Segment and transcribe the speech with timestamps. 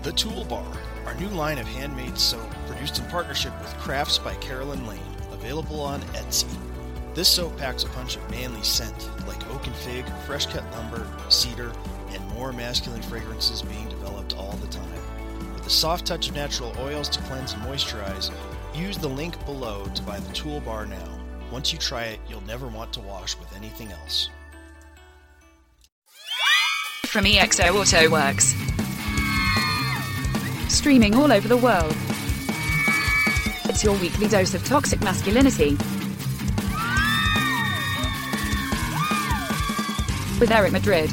[0.02, 0.76] The Toolbar,
[1.06, 5.00] our new line of handmade soap produced in partnership with Crafts by Carolyn Lane,
[5.32, 6.69] available on Etsy.
[7.12, 11.06] This soap packs a punch of manly scent like oak and fig, fresh cut lumber,
[11.28, 11.72] cedar,
[12.10, 14.88] and more masculine fragrances being developed all the time.
[15.54, 18.32] With a soft touch of natural oils to cleanse and moisturize,
[18.74, 21.20] use the link below to buy the toolbar now.
[21.50, 24.30] Once you try it, you'll never want to wash with anything else.
[27.06, 28.54] From EXO Auto Works.
[30.72, 31.96] Streaming all over the world.
[33.68, 35.76] It's your weekly dose of toxic masculinity.
[40.40, 41.10] With Eric Madrid.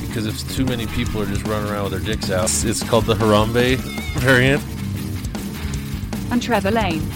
[0.00, 2.82] Because if too many people are just running around with their dicks out, it's, it's
[2.82, 3.76] called the Harambe
[4.18, 4.62] variant.
[6.32, 7.08] And Trevor Lane.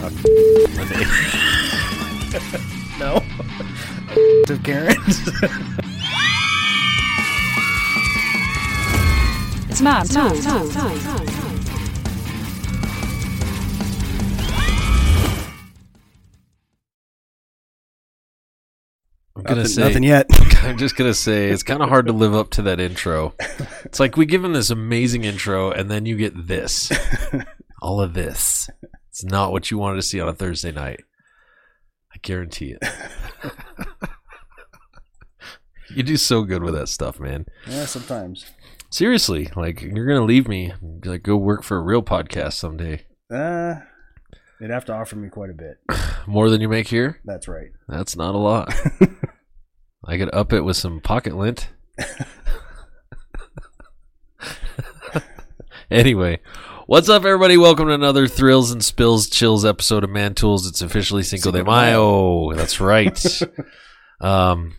[2.98, 3.16] No.
[4.48, 5.28] of Karens.
[9.68, 10.46] It's Man Tools.
[10.46, 10.70] I'm
[19.46, 20.26] gonna Nothing- say nothing yet.
[20.62, 23.34] I'm just gonna say it's kind of hard to live up to that intro.
[23.84, 26.90] It's like we give him this amazing intro, and then you get this,
[27.82, 28.68] all of this.
[29.10, 31.00] It's not what you wanted to see on a Thursday night.
[32.14, 32.84] I guarantee it.
[35.94, 37.46] you do so good with that stuff, man.
[37.66, 38.44] yeah, sometimes.
[38.90, 40.72] Seriously, like you're gonna leave me,
[41.04, 43.04] like go work for a real podcast someday.
[43.30, 43.76] Uh,
[44.60, 45.78] they'd have to offer me quite a bit.
[46.26, 47.20] More than you make here.
[47.24, 47.70] That's right.
[47.88, 48.72] That's not a lot.
[50.06, 51.68] I could up it with some pocket lint.
[55.90, 56.38] anyway,
[56.86, 57.56] what's up, everybody?
[57.56, 60.66] Welcome to another Thrills and Spills Chills episode of Man Tools.
[60.68, 62.52] It's officially Cinco de Mayo.
[62.52, 63.20] That's right.
[64.20, 64.76] um,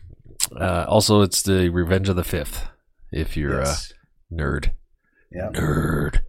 [0.58, 2.68] uh, also, it's the Revenge of the Fifth.
[3.12, 3.94] If you're Yes.
[4.32, 4.72] a nerd,
[5.32, 5.50] Yeah.
[5.54, 6.20] nerd.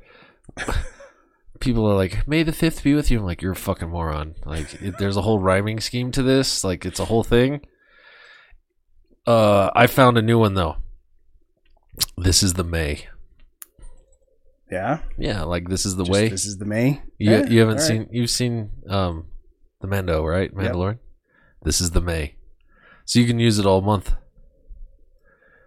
[1.61, 4.37] People are like, "May the fifth be with you." I'm like, "You're a fucking moron."
[4.45, 6.63] Like, it, there's a whole rhyming scheme to this.
[6.63, 7.63] Like, it's a whole thing.
[9.29, 10.77] Uh, I found a new one though.
[12.17, 13.07] This is the May.
[14.71, 15.01] Yeah.
[15.19, 16.29] Yeah, like this is the Just way.
[16.29, 17.03] This is the May.
[17.19, 17.89] You Yeah, you haven't all right.
[17.89, 19.27] seen you've seen um
[19.81, 20.99] the Mando right Mandalorian.
[21.63, 22.37] This is the May,
[23.05, 24.15] so you can use it all month,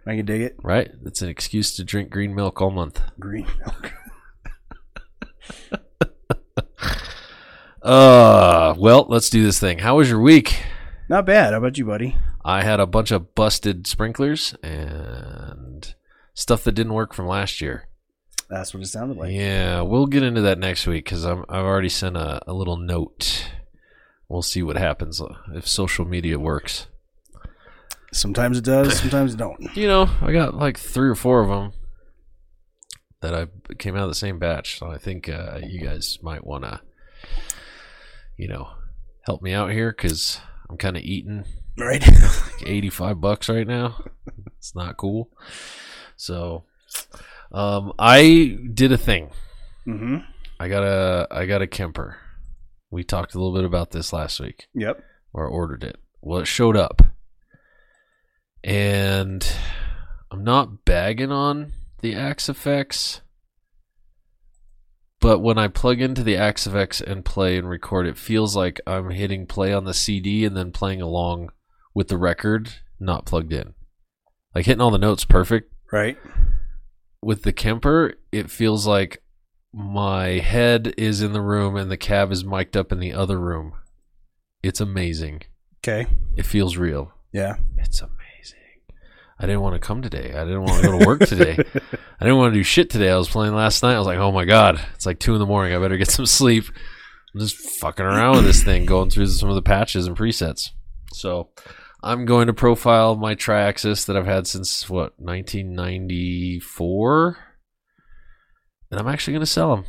[0.06, 0.56] I can dig it.
[0.62, 0.90] right?
[1.04, 3.00] It's an excuse to drink green milk all month.
[3.20, 3.92] Green milk.
[7.82, 9.78] Uh, well, let's do this thing.
[9.80, 10.62] How was your week?
[11.08, 11.52] Not bad.
[11.52, 12.16] How about you, buddy?
[12.44, 15.94] I had a bunch of busted sprinklers and
[16.34, 17.88] stuff that didn't work from last year.
[18.50, 19.32] That's what it sounded like.
[19.32, 22.76] yeah, we'll get into that next week because I'm I've already sent a, a little
[22.76, 23.50] note.
[24.28, 26.86] We'll see what happens uh, if social media works.
[28.12, 29.58] Sometimes it does, sometimes it don't.
[29.76, 31.72] You know, I got like three or four of them
[33.20, 33.46] that I
[33.78, 36.80] came out of the same batch, so I think uh, you guys might want to,
[38.36, 38.68] you know,
[39.22, 40.40] help me out here because
[40.72, 41.44] I'm kind of eating
[41.78, 42.00] Right?
[42.00, 44.02] like 85 bucks right now.
[44.56, 45.28] It's not cool.
[46.16, 46.64] So,
[47.52, 49.30] um, I did a thing.
[49.86, 50.16] mm-hmm.
[50.58, 52.16] I got a I got a Kemper.
[52.90, 55.02] We talked a little bit about this last week, Yep.
[55.34, 55.96] or ordered it.
[56.22, 57.02] Well, it showed up,
[58.62, 59.46] and
[60.30, 63.21] I'm not bagging on the Axe-Fx,
[65.22, 69.08] but when I plug into the Axe-Fx and play and record, it feels like I'm
[69.10, 71.50] hitting play on the CD and then playing along
[71.94, 73.72] with the record, not plugged in.
[74.54, 76.18] Like hitting all the notes perfect, Right.
[77.22, 79.22] with the Kemper, it feels like
[79.72, 83.38] my head is in the room and the cab is mic'd up in the other
[83.38, 83.72] room.
[84.62, 85.42] It's amazing.
[85.80, 86.06] Okay.
[86.36, 87.12] It feels real.
[87.32, 87.56] Yeah.
[87.78, 88.18] It's amazing.
[89.42, 90.32] I didn't want to come today.
[90.32, 91.58] I didn't want to go to work today.
[91.74, 93.10] I didn't want to do shit today.
[93.10, 93.96] I was playing last night.
[93.96, 95.74] I was like, oh my God, it's like two in the morning.
[95.74, 96.66] I better get some sleep.
[97.34, 100.70] I'm just fucking around with this thing, going through some of the patches and presets.
[101.12, 101.48] So
[102.04, 107.38] I'm going to profile my Triaxis that I've had since what 1994,
[108.92, 109.86] and I'm actually going to sell them.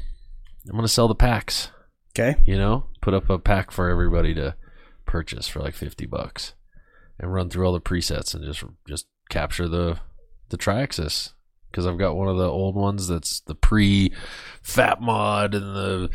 [0.65, 1.69] I'm going to sell the packs.
[2.17, 2.39] Okay.
[2.47, 4.55] You know, put up a pack for everybody to
[5.05, 6.55] purchase for like 50 bucks,
[7.19, 9.99] and run through all the presets and just just capture the
[10.49, 11.31] the Triaxis
[11.71, 14.13] because I've got one of the old ones that's the pre
[14.61, 16.09] fat mod and the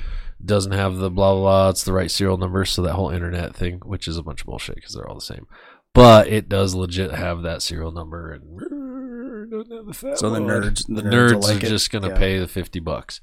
[0.45, 1.69] doesn't have the blah blah blah.
[1.71, 4.47] It's the right serial number, so that whole internet thing, which is a bunch of
[4.47, 5.47] bullshit because they're all the same.
[5.95, 10.41] But it does legit have that serial number and doesn't have the fat So the
[10.41, 10.51] mod.
[10.51, 11.71] nerds- the, the nerds like are it.
[11.71, 12.19] just gonna Yeah.
[12.19, 13.21] pay the fifty bucks.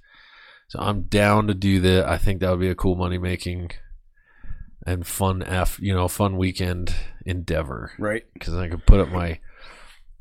[0.68, 2.06] So I'm down to do that.
[2.09, 3.71] I think that would be a cool money making
[4.86, 6.94] and fun f you know fun weekend
[7.25, 8.24] endeavor Right.
[8.33, 9.39] because I could put up my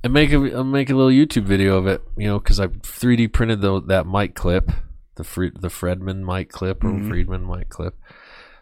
[0.05, 2.01] and make a make a little YouTube video of it.
[2.17, 4.71] You know, because I 3D printed the, that mic clip,
[5.17, 7.09] the Fre- the Fredman mic clip or Mhm.
[7.09, 7.97] Friedman mic clip.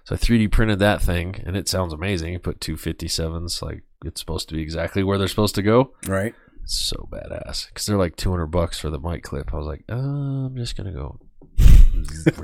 [0.04, 2.32] So I 3D printed that thing, and it sounds amazing.
[2.32, 5.92] You put two 57s, like it's supposed to be exactly where they're supposed to go.
[6.06, 6.34] Right.
[6.64, 9.52] It's so badass because they're like 200 bucks for the mic clip.
[9.52, 11.18] I was like, uh, I'm just gonna go.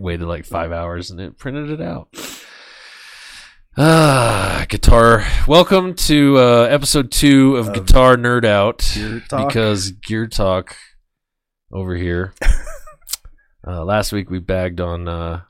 [0.00, 2.08] Waited like five hours and it printed it out.
[3.76, 5.24] Ah, guitar.
[5.46, 9.46] Welcome to uh, episode two of Of Guitar Nerd Out Gear Talk.
[9.48, 10.76] because Gear Talk
[11.72, 12.34] over here.
[13.66, 15.42] uh, last week we bagged on uh,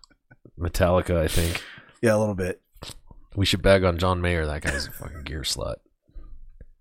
[0.59, 1.17] Metallica.
[1.17, 1.63] I think
[2.03, 2.61] Yeah, a little bit.
[3.37, 4.45] we should bag on John Mayer.
[4.47, 5.77] That guy's a fucking gear slut.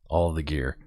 [0.09, 0.77] All the gear.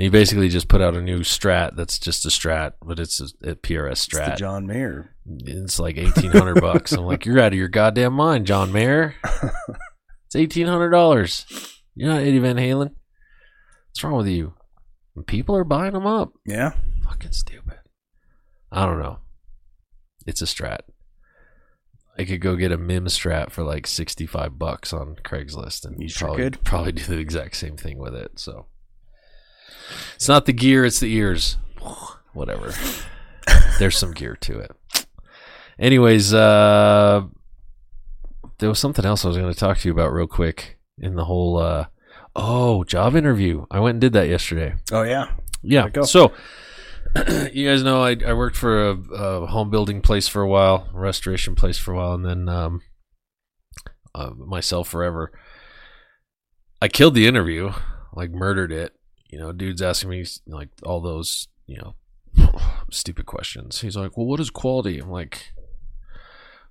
[0.00, 3.20] And he basically just put out a new Strat that's just a Strat, but it's
[3.20, 4.38] a, a PRS It's Strat.
[4.38, 5.14] John Mayer.
[5.26, 6.92] It's like eighteen hundred bucks.
[6.92, 9.14] I'm like, you're out of your goddamn mind, John Mayer.
[10.24, 11.44] It's eighteen hundred dollars.
[11.96, 12.92] You're not Eddie Van Halen.
[13.88, 14.54] What's wrong with you?
[15.16, 16.32] And people are buying them up.
[16.46, 16.70] Yeah.
[17.04, 17.78] Fucking stupid.
[18.70, 19.18] I don't know.
[20.28, 20.82] It's a Strat.
[22.16, 26.08] I could go get a Mim Strat for like sixty-five bucks on Craigslist, and You
[26.08, 26.64] sure probably, could.
[26.64, 28.38] probably do the exact same thing with it.
[28.38, 28.66] So
[30.14, 31.56] it's not the gear; it's the ears.
[32.32, 32.72] Whatever.
[33.78, 34.72] There's some gear to it.
[35.78, 37.24] Anyways, uh,
[38.58, 41.16] there was something else I was going to talk to you about real quick in
[41.16, 41.58] the whole.
[41.58, 41.86] Uh,
[42.36, 43.66] oh, job interview.
[43.70, 44.74] I went and did that yesterday.
[44.92, 45.32] Oh yeah.
[45.62, 45.88] Yeah.
[46.02, 46.32] So,
[47.52, 50.88] you guys know I, I worked for a, a home building place for a while,
[50.94, 52.82] a restoration place for a while, and then um,
[54.14, 55.32] uh, myself forever.
[56.82, 57.72] I killed the interview,
[58.14, 58.94] like murdered it.
[59.30, 62.60] You know, dude's asking me like all those, you know,
[62.90, 63.80] stupid questions.
[63.80, 65.52] He's like, "Well, what is quality?" I'm like,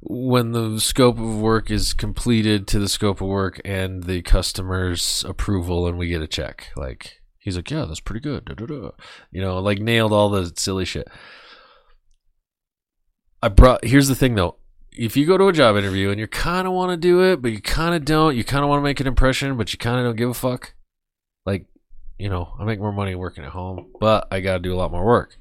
[0.02, 5.26] when the scope of work is completed to the scope of work and the customer's
[5.28, 8.66] approval and we get a check like he's like yeah that's pretty good da, da,
[8.66, 8.92] da.
[9.32, 11.08] you know like nailed all the silly shit
[13.44, 14.56] i brought here's the thing though
[14.94, 17.42] if you go to a job interview and you kind of want to do it
[17.42, 19.78] but you kind of don't you kind of want to make an impression but you
[19.78, 20.74] kind of don't give a fuck
[22.20, 24.92] you know i make more money working at home but i gotta do a lot
[24.92, 25.38] more work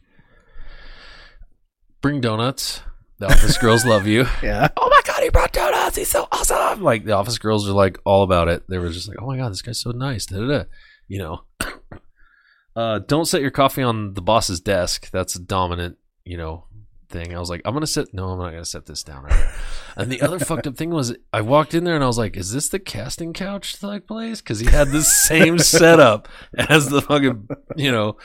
[2.00, 2.82] bring donuts
[3.18, 4.68] the office girls love you Yeah.
[4.76, 5.96] oh my god, he brought donuts.
[5.96, 6.82] He's so awesome.
[6.82, 8.62] Like the office girls are like all about it.
[8.68, 10.26] They were just like, oh my god, this guy's so nice.
[10.26, 10.64] Da-da-da.
[11.08, 11.44] You know.
[12.76, 15.10] uh, don't set your coffee on the boss's desk.
[15.10, 16.66] That's a dominant, you know,
[17.08, 17.34] thing.
[17.34, 18.12] I was like, I'm gonna set.
[18.12, 19.24] No, I'm not gonna set this down.
[19.24, 19.50] Right here.
[19.96, 22.36] and the other fucked up thing was, I walked in there and I was like,
[22.36, 24.40] is this the casting couch like place?
[24.40, 28.16] Because he had the same setup as the fucking, you know.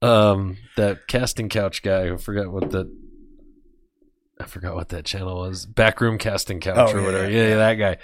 [0.00, 2.12] um, that casting couch guy.
[2.12, 2.90] I forgot what that.
[4.40, 5.66] I forgot what that channel was.
[5.66, 7.30] Backroom casting couch Oh, or yeah, whatever.
[7.30, 7.56] yeah, Yeah, yeah, yeah.
[7.56, 7.96] that guy.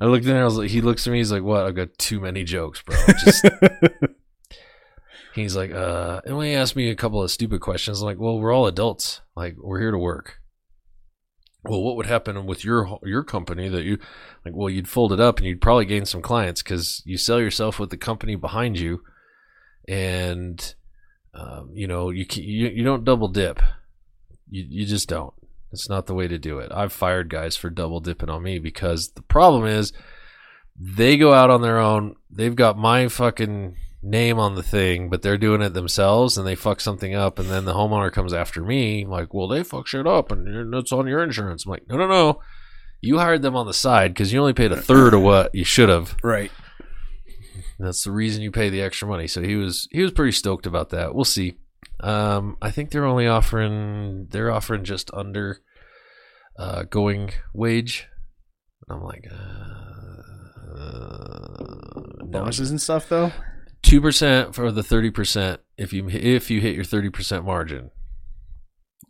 [0.00, 0.42] I looked in there.
[0.42, 1.18] I was like, he looks at me.
[1.18, 1.64] He's like, "What?
[1.66, 3.44] I've got too many jokes, bro." Just
[5.34, 8.18] he's like, uh, and when he asked me a couple of stupid questions, I'm like,
[8.18, 9.20] well, we're all adults.
[9.36, 10.40] Like, we're here to work.
[11.64, 13.98] Well, what would happen with your your company that you
[14.44, 14.54] like?
[14.54, 17.78] Well, you'd fold it up and you'd probably gain some clients because you sell yourself
[17.78, 19.02] with the company behind you,
[19.88, 20.74] and
[21.32, 23.60] um, you know you, you you don't double dip.
[24.50, 25.32] You you just don't.
[25.72, 26.70] It's not the way to do it.
[26.70, 29.92] I've fired guys for double dipping on me because the problem is
[30.78, 32.16] they go out on their own.
[32.30, 33.74] They've got my fucking
[34.04, 37.38] name on the thing, but they're doing it themselves and they fuck something up.
[37.38, 40.92] And then the homeowner comes after me, like, well, they fuck shit up and it's
[40.92, 41.64] on your insurance.
[41.64, 42.40] I'm like, no, no, no.
[43.00, 45.64] You hired them on the side because you only paid a third of what you
[45.64, 46.16] should have.
[46.22, 46.50] Right.
[47.78, 49.26] That's the reason you pay the extra money.
[49.26, 51.14] So he was he was pretty stoked about that.
[51.14, 51.56] We'll see.
[52.00, 55.60] Um, I think they're only offering they're offering just under
[56.58, 58.06] uh, going wage.
[58.88, 60.14] And I'm like, uh,
[60.78, 63.32] uh, no, Bonuses and stuff though.
[63.84, 67.90] Two percent for the thirty percent if you if you hit your thirty percent margin.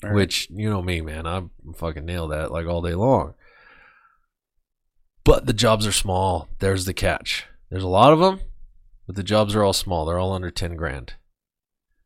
[0.02, 0.12] Right.
[0.14, 1.44] Which you know me, man, I
[1.76, 3.34] fucking nail that like all day long.
[5.24, 6.48] But the jobs are small.
[6.58, 7.46] There's the catch.
[7.70, 8.40] There's a lot of them,
[9.06, 10.04] but the jobs are all small.
[10.04, 11.14] They're all under ten grand.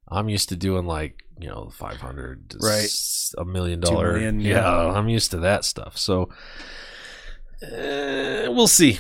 [0.07, 2.89] I'm used to doing like you know five hundred, Right.
[3.37, 4.61] a million dollar, million, yeah.
[4.61, 4.93] yeah.
[4.93, 5.99] I'm used to that stuff.
[5.99, 6.29] So
[7.63, 8.99] uh, we'll see.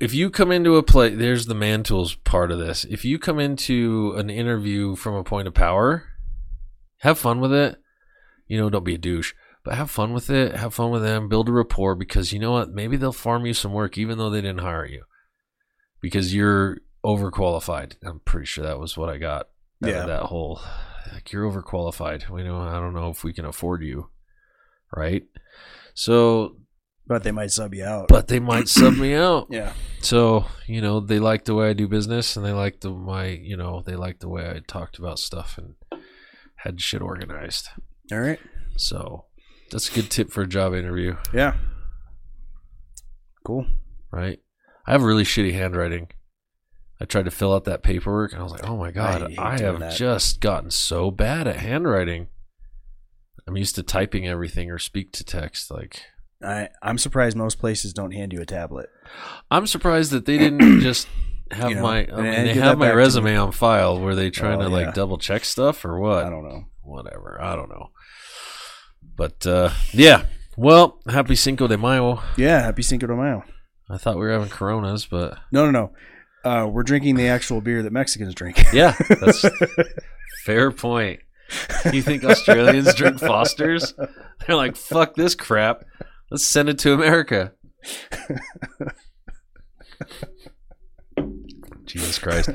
[0.00, 2.84] If you come into a play, there's the man tools part of this.
[2.84, 6.04] If you come into an interview from a point of power,
[6.98, 7.76] have fun with it.
[8.46, 10.54] You know, don't be a douche, but have fun with it.
[10.56, 11.28] Have fun with them.
[11.28, 12.70] Build a rapport because you know what?
[12.70, 15.04] Maybe they'll farm you some work even though they didn't hire you
[16.00, 17.94] because you're overqualified.
[18.04, 19.48] I'm pretty sure that was what I got.
[19.84, 20.06] out of Yeah.
[20.06, 20.60] that whole
[21.12, 22.28] like you're overqualified.
[22.28, 22.60] We know.
[22.60, 24.10] I don't know if we can afford you,
[24.94, 25.24] right?
[25.94, 26.56] So,
[27.08, 28.08] But they might sub you out.
[28.08, 29.46] but they might sub me out.
[29.50, 29.72] yeah.
[30.00, 33.26] So you know they like the way I do business, and they like the my
[33.28, 35.74] you know they like the way I talked about stuff and
[36.56, 37.68] had shit organized.
[38.12, 38.38] All right.
[38.76, 39.24] So
[39.70, 41.56] that's a good tip for a job interview, Yeah.
[43.44, 43.66] Cool.
[44.12, 44.38] right?
[44.86, 46.08] I have really shitty handwriting.
[47.00, 49.38] I tried to fill out that paperwork, and I was like, "Oh my god, hate
[49.38, 49.96] I, have that.
[49.96, 52.28] just gotten so bad at handwriting."
[53.46, 55.70] I'm used to typing everything or speak to text.
[55.70, 56.02] Like,
[56.42, 58.88] I I'm surprised most places don't hand you a tablet.
[59.50, 61.08] I'm surprised that they didn't just
[61.50, 62.06] have You know, my.
[62.12, 63.98] I mean, they have my resume on file.
[64.00, 64.86] Were they trying Oh, to yeah.
[64.86, 66.24] like double check stuff or what?
[66.24, 66.64] I don't know.
[66.82, 67.38] Whatever.
[67.40, 67.90] I don't know.
[69.16, 70.26] But uh, yeah.
[70.56, 72.22] Well, happy Cinco de Mayo.
[72.36, 72.60] Yeah.
[72.62, 73.44] Happy Cinco de Mayo.
[73.90, 75.92] I thought we were having Coronas, but No, no, no.
[76.44, 78.62] Uh, we're drinking the actual beer that Mexicans drink.
[78.72, 79.44] yeah, that's
[80.44, 81.20] fair point.
[81.92, 83.94] You think Australians drink Fosters?
[84.46, 85.84] They're like, fuck this crap.
[86.30, 87.52] Let's send it to America.
[91.86, 92.50] Jesus Christ.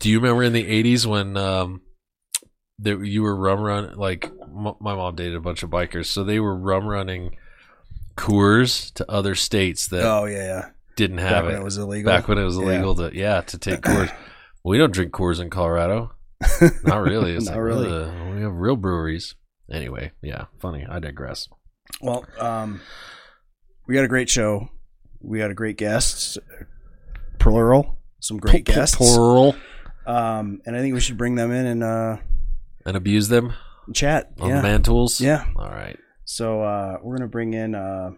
[0.00, 1.82] Do you remember in the 80s when um,
[2.78, 3.94] there, you were rum run?
[3.96, 7.36] Like, m- my mom dated a bunch of bikers, so they were rum running
[8.16, 10.68] Coors to other states that oh yeah, yeah.
[10.96, 11.46] didn't have Back it.
[11.46, 12.12] when it was illegal.
[12.12, 12.62] Back when it was Yeah.
[12.64, 14.12] illegal to, yeah, to take Coors.
[14.64, 16.12] we don't drink Coors in Colorado.
[16.84, 17.32] Not really.
[17.34, 17.88] It's Not like, really.
[18.04, 19.34] uh, we have real breweries.
[19.70, 20.84] Anyway, yeah, funny.
[20.88, 21.48] I digress.
[22.00, 22.80] Well, um,
[23.86, 24.68] we got a great show.
[25.20, 26.36] We got a great guests,
[27.38, 27.98] plural.
[28.20, 28.96] Some great guests.
[28.96, 29.54] Plural.
[30.06, 32.16] Um, and I think we should bring them in and uh,
[32.84, 33.54] And abuse them
[33.94, 34.32] chat.
[34.40, 34.56] on yeah.
[34.56, 35.20] the man tools.
[35.20, 35.46] Yeah.
[35.56, 35.98] All right.
[36.24, 37.74] So uh, we're gonna bring in.
[37.74, 38.10] Uh,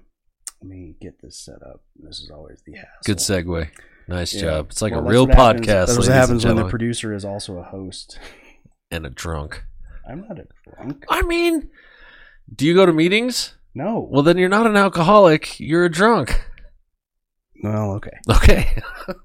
[0.63, 1.83] let me get this set up.
[1.97, 2.89] This is always the hassle.
[3.05, 3.69] Good segue.
[4.09, 4.41] Nice Yeah.
[4.43, 4.67] job.
[4.71, 5.87] It's like Well, a real what happens- podcast.
[5.87, 8.19] That's what happens when the producer is also a host.
[8.91, 9.65] and a drunk.
[10.09, 11.05] I'm not a drunk.
[11.11, 11.69] I mean,
[12.55, 13.55] do you go to meetings?
[13.75, 14.07] No.
[14.11, 15.61] Well, then you're not an alcoholic.
[15.61, 16.43] You're a drunk.
[17.63, 18.19] Well, okay.
[18.31, 18.83] Okay.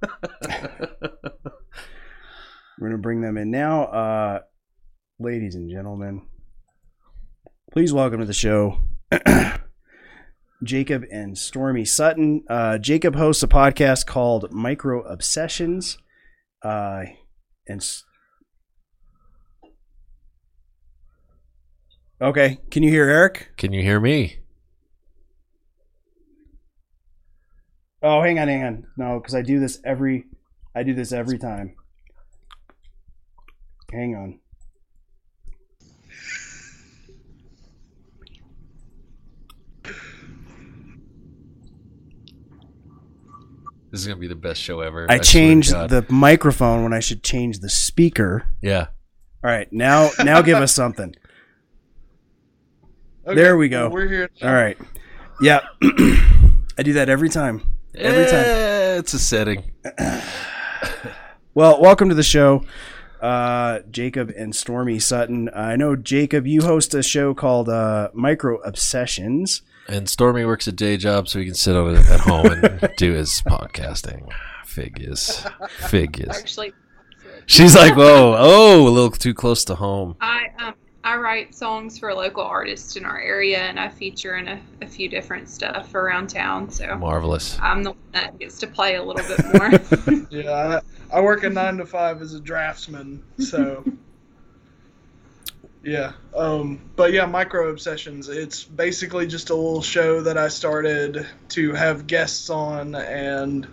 [2.79, 3.83] We're gonna bring them in now.
[3.83, 4.39] Uh,
[5.19, 6.23] ladies and gentlemen,
[7.71, 8.79] please welcome to the show.
[10.63, 12.43] Jacob and Stormy Sutton.
[12.49, 15.97] Uh, Jacob hosts a podcast called Micro Obsessions.
[16.63, 17.03] Uh,
[17.67, 18.03] and s-
[22.21, 23.51] okay, can you hear Eric?
[23.57, 24.37] Can you hear me?
[28.03, 28.87] Oh, hang on, hang on.
[28.97, 30.25] No, because I do this every,
[30.75, 31.75] I do this every time.
[33.91, 34.39] Hang on.
[43.91, 45.05] This is gonna be the best show ever.
[45.09, 48.47] I to changed the microphone when I should change the speaker.
[48.61, 48.87] Yeah.
[49.43, 51.13] All right, now now give us something.
[53.25, 53.83] Okay, There we go.
[53.83, 54.29] well, we're here.
[54.41, 54.77] All right.
[55.41, 55.59] Yeah.
[55.83, 57.61] I do that every time.
[57.93, 58.45] Every time.
[58.45, 59.71] Eh, it's a setting.
[61.53, 62.63] Well, welcome to the show,
[63.21, 65.49] uh, Jacob and Stormy Sutton.
[65.53, 69.61] I know Jacob, you host a show called uh, Micro Obsessions.
[69.89, 72.89] And Stormy works a day job so he can sit on it at home and
[72.97, 74.29] do his podcasting.
[74.65, 75.45] Figures.
[75.89, 76.29] Figures.
[76.37, 76.71] Actually,
[77.47, 80.15] She's like, whoa, oh, a little too close to home.
[80.21, 84.47] I um I write songs for local artists in our area, and I feature in
[84.47, 86.69] a, a few different stuff around town.
[86.69, 87.57] So Marvelous.
[87.59, 90.27] I'm the one that gets to play a little bit more.
[90.29, 90.81] Yeah,
[91.11, 93.83] I, I work a nine to five as a draftsman, so
[95.83, 96.13] yeah.
[96.35, 98.29] Um, but yeah, micro obsessions.
[98.29, 103.67] It's basically just a little show that I started to have guests on and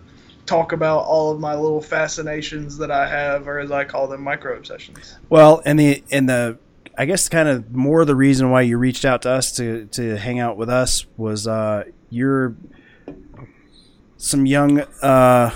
[0.47, 4.23] talk about all of my little fascinations that I have, or as I call them,
[4.23, 5.19] micro obsessions.
[5.29, 6.59] Well, and the and the
[6.99, 10.17] I guess kind of more the reason why you reached out to us to to
[10.17, 12.57] hang out with us was uh, you're
[14.17, 15.51] some young uh,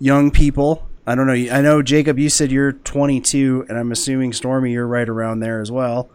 [0.00, 0.86] young people.
[1.06, 1.34] I don't know.
[1.34, 2.18] I know Jacob.
[2.18, 6.10] You said you're 22, and I'm assuming Stormy, you're right around there as well.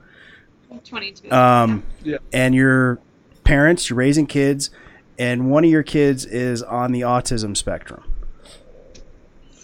[0.84, 1.31] 22.
[1.31, 2.17] Um, Yeah.
[2.34, 3.00] and your
[3.46, 4.70] parents, you're raising kids,
[5.17, 8.03] and one of your kids is on the autism spectrum.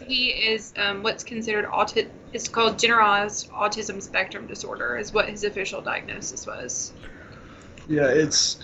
[0.08, 4.98] He is um, what's considered auti- It's called generalized autism spectrum disorder.
[4.98, 6.94] Is what his official diagnosis was.
[7.88, 8.58] Yeah, it's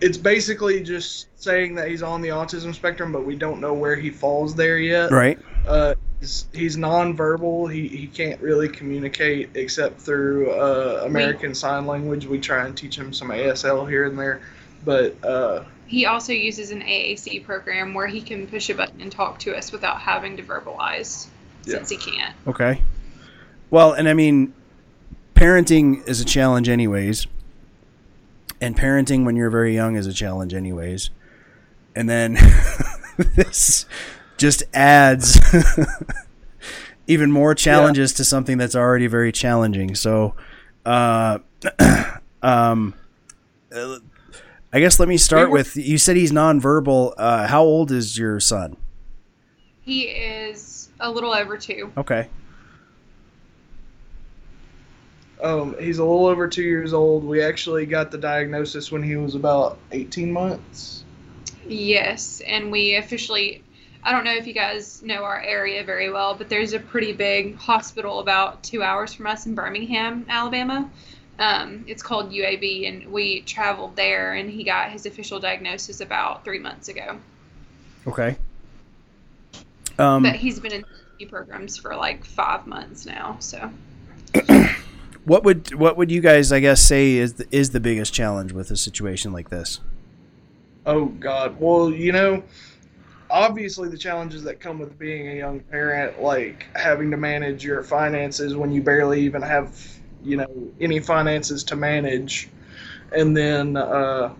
[0.00, 3.96] it's basically just saying that he's on the autism spectrum, but we don't know where
[3.96, 5.10] he falls there yet.
[5.10, 5.38] Right.
[5.66, 7.72] Uh, he's, he's nonverbal.
[7.72, 12.26] He, he can't really communicate except through uh, American Sign Language.
[12.26, 14.42] We try and teach him some ASL here and there,
[14.84, 19.10] but uh, He also uses an AAC program where he can push a button and
[19.12, 21.26] talk to us without having to verbalize,
[21.64, 21.76] Yeah.
[21.76, 22.34] since he can't.
[22.46, 22.82] Okay.
[23.70, 24.52] Well, and I mean,
[25.34, 27.26] parenting is a challenge, anyways.
[28.60, 31.10] And parenting when you're very young is a challenge, anyways.
[31.94, 32.34] And then
[33.36, 33.86] this
[34.38, 35.38] just adds
[37.06, 39.94] even more challenges to something that's already very challenging.
[39.94, 40.34] So,
[40.84, 41.38] uh,
[42.42, 42.94] um,
[43.74, 43.98] uh,
[44.76, 47.14] I guess let me start with you said he's nonverbal.
[47.16, 48.76] Uh, how old is your son?
[49.80, 51.90] He is a little over two.
[51.96, 52.28] Okay.
[55.42, 57.24] um, he's a little over two years old.
[57.24, 61.04] We actually got the diagnosis when he was about 18 months.
[61.66, 63.64] Yes, and we officially.
[64.04, 67.14] I don't know if you guys know our area very well, but there's a pretty
[67.14, 70.90] big hospital about two hours from us in Birmingham, Alabama.
[71.38, 76.44] Um, it's called UAB, and we traveled there, and he got his official diagnosis about
[76.44, 77.18] three months ago.
[78.06, 78.36] Okay.
[79.98, 80.84] Um, But he's been in
[81.28, 83.70] programs for like five months now, so.
[85.26, 88.52] What would what would you guys I guess say is the, is the biggest challenge
[88.52, 89.80] with a situation like this?
[90.86, 91.56] Oh God.
[91.58, 92.44] Well, you know,
[93.28, 97.82] obviously the challenges that come with being a young parent, like having to manage your
[97.82, 99.76] finances when you barely even have,
[100.22, 102.48] you know, any finances to manage,
[103.12, 104.34] and then uh,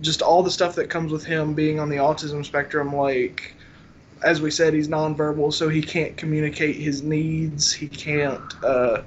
[0.00, 3.54] just all the stuff that comes with him being on the autism spectrum, like.
[4.22, 7.72] As we said, he's nonverbal, so he can't communicate his needs.
[7.72, 8.52] He can't.
[8.62, 9.00] Uh,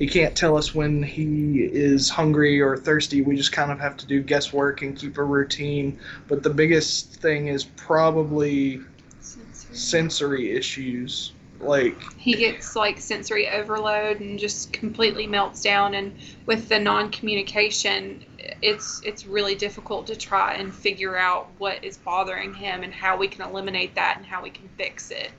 [0.00, 3.20] he can't tell us when he is hungry or thirsty.
[3.20, 5.98] We just kind of have to do guesswork and keep a routine.
[6.26, 8.80] But the biggest thing is probably
[9.20, 11.32] sensory issues.
[11.60, 16.14] Like, he gets like sensory overload and just completely melts down and
[16.46, 18.24] with the non-communication
[18.62, 23.16] it's it's really difficult to try and figure out what is bothering him and how
[23.16, 25.32] we can eliminate that and how we can fix it.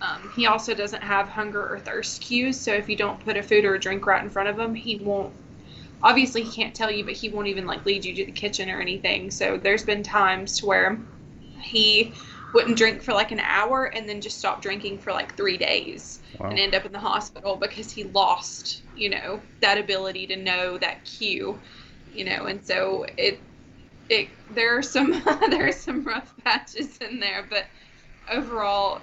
[0.00, 3.42] Um, he also doesn't have hunger or thirst cues so if you don't put a
[3.42, 5.32] food or a drink right in front of him he won't
[6.04, 8.70] obviously he can't tell you but he won't even like lead you to the kitchen
[8.70, 9.30] or anything.
[9.32, 11.00] So there's been times to where
[11.60, 12.12] he
[12.54, 16.20] wouldn't drink for like an hour and then just stop drinking for like three days
[16.38, 16.50] Wow.
[16.50, 20.78] and end up in the hospital because he lost, you know, that ability to know
[20.78, 21.58] that cue,
[22.14, 23.40] you know, and so it
[24.08, 25.10] it there are some
[25.50, 27.64] there are some rough patches in there, but
[28.30, 29.00] overall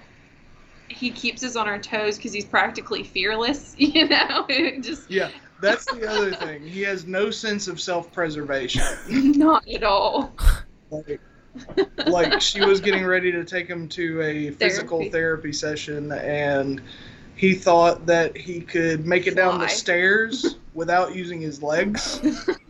[0.87, 4.45] he keeps us on our toes because he's practically fearless, you know.
[4.81, 5.29] Just yeah,
[5.61, 6.63] that's the other thing.
[6.65, 8.83] He has no sense of self preservation.
[9.09, 10.33] not at all.
[10.91, 11.19] Like,
[12.07, 15.11] like she was getting ready to take him to a physical Therapy.
[15.11, 16.81] therapy session, and
[17.35, 22.21] he thought that he could make it down the stairs without using his legs.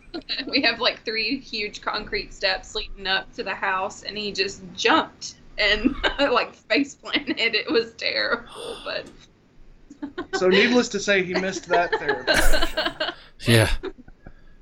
[0.47, 4.63] we have like three huge concrete steps leading up to the house and he just
[4.75, 9.05] jumped and like face planted it was terrible but
[10.35, 12.93] So, needless to say, he missed that therapy session.
[13.47, 13.69] Yeah.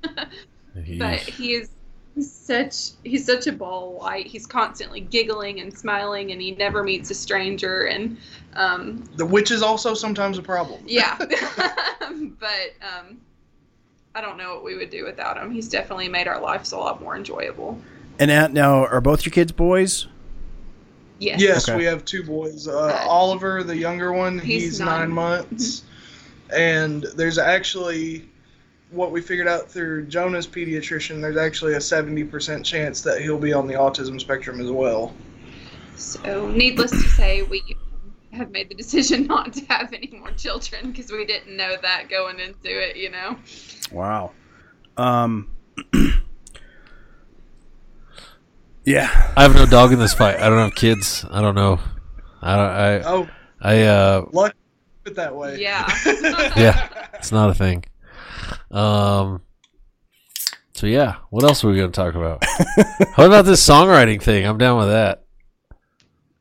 [0.02, 0.28] but
[0.76, 1.18] Yeesh.
[1.20, 1.70] he is
[2.14, 4.26] he's such he's such a ball of light.
[4.26, 7.82] He's constantly giggling and smiling, and he never meets a stranger.
[7.84, 8.16] And
[8.54, 10.82] um, The which is also sometimes a problem.
[10.86, 11.28] yeah, but
[12.82, 13.20] um,
[14.14, 15.50] I don't know what we would do without him.
[15.50, 17.78] He's definitely made our lives a lot more enjoyable.
[18.18, 20.06] And now- now, are both your kids boys?
[21.18, 21.40] Yes.
[21.40, 21.78] Yes, Okay.
[21.78, 22.66] we have two boys.
[22.68, 24.88] Uh, Oliver, the younger one, He's he's, nine.
[25.00, 25.82] nine, months.
[26.50, 28.28] and there's actually
[28.94, 33.52] what we figured out through Jonah's pediatrician, there's actually a 70% chance that he'll be
[33.52, 35.12] on the autism spectrum as well.
[35.96, 37.76] So, needless to say, we
[38.32, 42.08] have made the decision not to have any more children because we didn't know that
[42.08, 42.96] going into it.
[42.96, 43.36] You know.
[43.92, 44.32] Wow.
[44.96, 45.50] Um.
[48.84, 49.32] yeah.
[49.36, 50.36] I have no dog in this fight.
[50.36, 51.24] I don't have kids.
[51.30, 51.80] I don't know.
[52.42, 52.70] I don't.
[52.70, 52.98] I.
[53.02, 53.28] Oh,
[53.60, 53.82] I.
[53.82, 54.26] Uh.
[54.32, 54.54] luck
[55.04, 55.60] it that way.
[55.60, 55.86] Yeah.
[56.56, 56.88] Yeah.
[57.14, 57.84] It's not a thing.
[58.74, 59.40] Um.
[60.74, 62.44] So yeah, what else are we going to talk about?
[63.14, 64.44] How about this songwriting thing?
[64.44, 65.24] I'm down with that.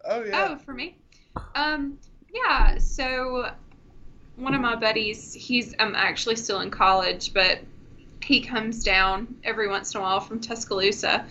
[0.04, 0.48] Oh, yeah.
[0.50, 0.98] Oh, for me?
[1.54, 2.00] Um,
[2.34, 2.80] yeah.
[2.80, 3.52] So
[4.36, 7.60] one of my buddies, he's um actually still in college, but
[8.24, 11.26] he comes down every once in a while from Tuscaloosa,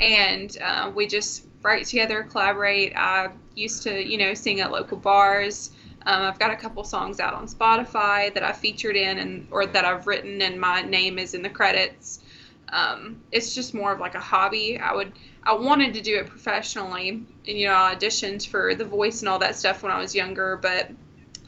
[0.00, 2.96] and uh, we just write together, collaborate.
[2.96, 5.72] I used to, you know, sing at local bars.
[6.06, 9.66] Um, I've got a couple songs out on Spotify that I featured in, and or
[9.66, 12.20] that I've written, and my name is in the credits.
[12.68, 14.78] Um, it's just more of like a hobby.
[14.78, 18.84] I would, I wanted to do it professionally, and you know, I auditioned for The
[18.84, 20.90] Voice and all that stuff when I was younger, but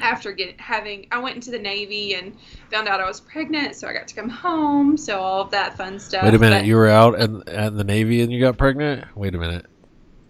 [0.01, 2.37] after get having, I went into the Navy and
[2.71, 5.77] found out I was pregnant, so I got to come home, so all of that
[5.77, 6.25] fun stuff.
[6.25, 6.61] Wait a minute.
[6.61, 9.05] but- You were out at, at the Navy and you got pregnant.
[9.16, 9.66] Wait a minute.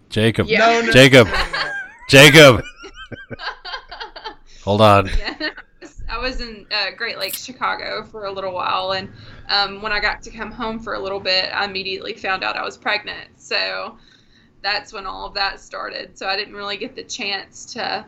[0.09, 0.47] Jacob.
[0.47, 0.59] Yeah.
[0.59, 1.27] No, no, Jacob.
[1.27, 1.71] no.
[2.09, 2.63] Jacob.
[4.69, 5.07] Hold on.
[5.17, 5.49] yeah.
[6.09, 9.09] I was in uh, Great Lakes, Chicago for a little while, and
[9.47, 12.55] um, when I got to come home for a little bit, I immediately found out
[12.55, 13.29] I was pregnant.
[13.37, 13.97] So
[14.61, 16.15] that's when all of that started.
[16.19, 18.05] So I didn't really get the chance to,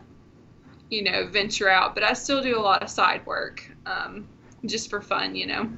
[0.88, 4.28] you know, venture out, but I still do a lot of side work um,
[4.64, 5.68] just for fun, you know.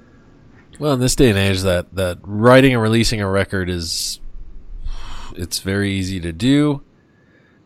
[0.78, 4.20] Well, in this day and age, that that writing and releasing a record is
[5.34, 6.82] it's very easy to do.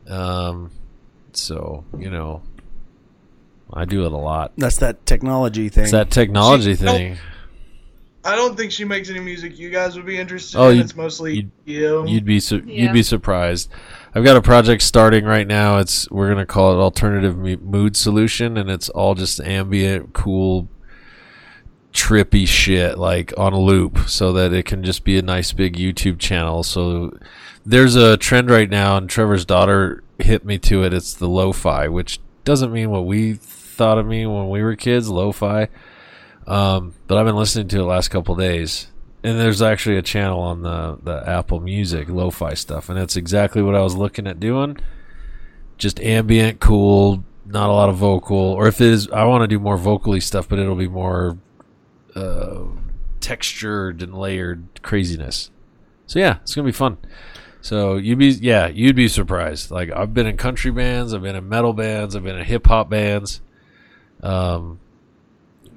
[0.07, 0.71] Um,
[1.33, 2.43] so you know,
[3.73, 4.53] I do it a lot.
[4.57, 5.85] That's that technology thing.
[5.85, 7.17] It's that technology She- thing.
[8.25, 10.77] I don't think she makes any music you guys would be interested Oh, in.
[10.77, 12.05] you'd- It's mostly you'd- you.
[12.07, 12.83] You'd be su- Yeah.
[12.83, 13.71] you'd be surprised.
[14.15, 15.79] I've got a project starting right now.
[15.79, 20.69] It's we're gonna call it alternative mood solution, and it's all just ambient, cool,
[21.95, 25.77] trippy shit like on a loop, so that it can just be a nice big
[25.77, 26.63] YouTube channel.
[26.63, 27.17] So
[27.65, 30.93] there's a trend right now, and Trevor's daughter hit me to it.
[30.93, 33.35] It's the lo-fi, which doesn't mean what we
[33.79, 35.69] thought of me when we were kids, lo-fi.
[36.47, 38.89] Um, but I've been listening to it last couple days,
[39.23, 43.63] and there's actually a channel on the the Apple Music lo-fi stuff, and that's exactly
[43.63, 44.77] what I was looking at doing.
[45.77, 49.47] Just ambient, cool, not a lot of vocal, or if it is, I want to
[49.47, 51.39] do more vocally stuff, but it'll be more
[52.15, 52.65] uh,
[53.21, 55.51] textured and layered craziness.
[56.07, 56.97] So yeah, it's gonna be fun.
[57.61, 59.71] So you'd be yeah, you'd be surprised.
[59.71, 62.67] Like I've been in country bands, I've been in metal bands, I've been in hip
[62.67, 63.43] hop bands.
[64.23, 64.81] Um,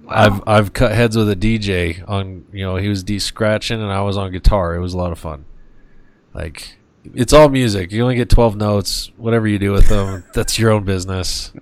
[0.07, 3.91] I've I've cut heads with a DJ on you know he was de scratching and
[3.91, 4.75] I was on guitar.
[4.75, 5.45] It was a lot of fun.
[6.33, 6.77] Like
[7.13, 7.91] it's all music.
[7.91, 9.11] You only get twelve notes.
[9.17, 11.53] Whatever you do with them, that's your own business.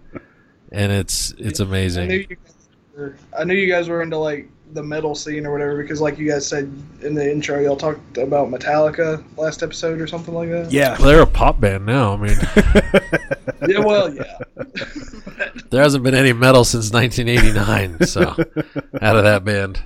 [0.71, 2.09] And it's it's I knew, amazing.
[2.11, 6.17] you I knew you guys were into like the metal scene or whatever because, like
[6.17, 10.49] you guys said in the intro, y'all talked about Metallica last episode or something like
[10.49, 10.71] that.
[10.71, 10.97] yeah.
[10.99, 12.13] Well, they're a pop band now.
[12.13, 12.37] I mean,
[13.67, 13.79] Yeah.
[13.79, 14.37] Well, yeah.
[15.69, 18.07] there hasn't been any metal since 1989.
[18.07, 18.29] So
[19.01, 19.81] out of that band.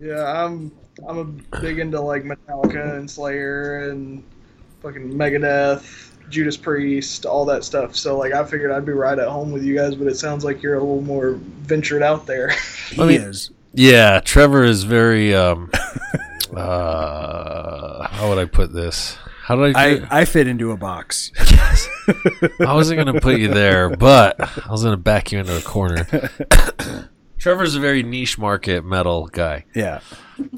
[0.00, 0.72] Yeah, I'm
[1.08, 1.24] I'm a
[1.60, 4.22] big into like Metallica and Slayer and
[4.82, 7.94] fucking Megadeth, Judas Priest, all that stuff.
[7.96, 10.44] So like I figured I'd be right at home with you guys, but it sounds
[10.44, 12.50] like you're a little more ventured out there.
[12.90, 13.50] He I mean- is.
[13.76, 15.34] Yeah, Trevor is very.
[15.34, 15.70] um
[16.56, 19.16] uh How would I put this?
[19.42, 19.90] How did I?
[19.96, 21.30] I, I fit into a box.
[21.54, 21.88] Yes.
[22.60, 25.56] I wasn't going to put you there, but I was going to back you into
[25.56, 26.06] a corner.
[27.38, 29.64] Trevor's a very niche market metal guy.
[29.74, 30.00] Yeah.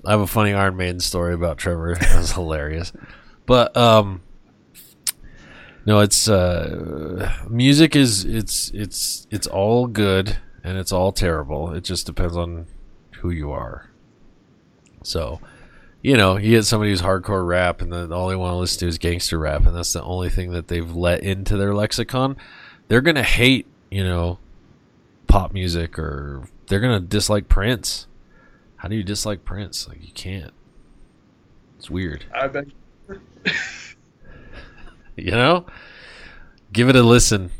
[0.05, 1.93] I have a funny Iron Maiden story about Trevor.
[1.93, 2.93] It was hilarious.
[3.47, 4.23] But um
[5.87, 11.73] no, it's uh music is it's it's it's all good and it's all terrible.
[11.73, 12.67] It just depends on
[13.21, 13.89] who you are.
[15.03, 15.41] So,
[16.03, 18.81] you know, you get somebody who's hardcore rap and then all they want to listen
[18.81, 22.37] to is gangster rap and that's the only thing that they've let into their lexicon.
[22.89, 24.39] They're to hate you know,
[25.27, 28.07] pop music or they're gonna dislike Prince.
[28.77, 29.89] How do you dislike Prince?
[29.89, 30.53] Like you can't.
[31.79, 32.25] It's weird.
[32.35, 32.67] I bet.
[35.25, 35.65] You know?
[36.73, 37.51] Give it a listen.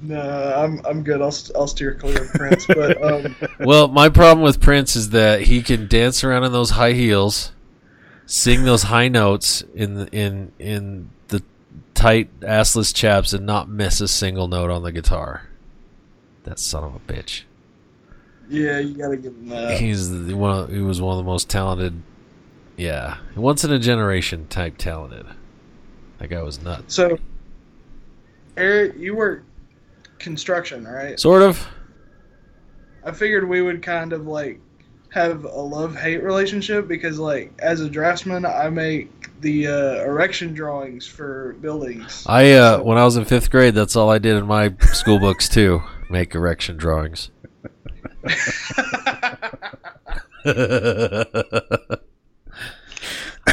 [0.00, 1.20] No, I'm I'm good.
[1.22, 5.42] I'll I'll steer clear of Prince, but um, Well, my problem with Prince is that
[5.42, 7.52] he can dance around in those high heels,
[8.26, 11.42] sing those high notes in the, in in the
[11.94, 15.48] tight assless chaps, and not miss a single note on the guitar.
[16.44, 17.42] That son of a bitch.
[18.48, 19.80] yeah, you gotta give him that.
[19.80, 20.56] He's the, one.
[20.56, 22.02] Of, he was one of the most talented.
[22.76, 25.26] Yeah, once in a generation type talented.
[26.18, 26.94] That guy was nuts.
[26.94, 27.18] So,
[28.56, 29.44] Eric, you work
[30.18, 31.18] construction, right?
[31.20, 31.66] Sort of.
[33.04, 34.60] I figured we would kind of like
[35.10, 40.54] have a love hate relationship because, like, as a draftsman, I make the uh, erection
[40.54, 42.24] drawings for buildings.
[42.26, 45.18] I uh, when I was in fifth grade, that's all I did in my school
[45.18, 45.82] books too.
[46.10, 47.30] Make erection drawings.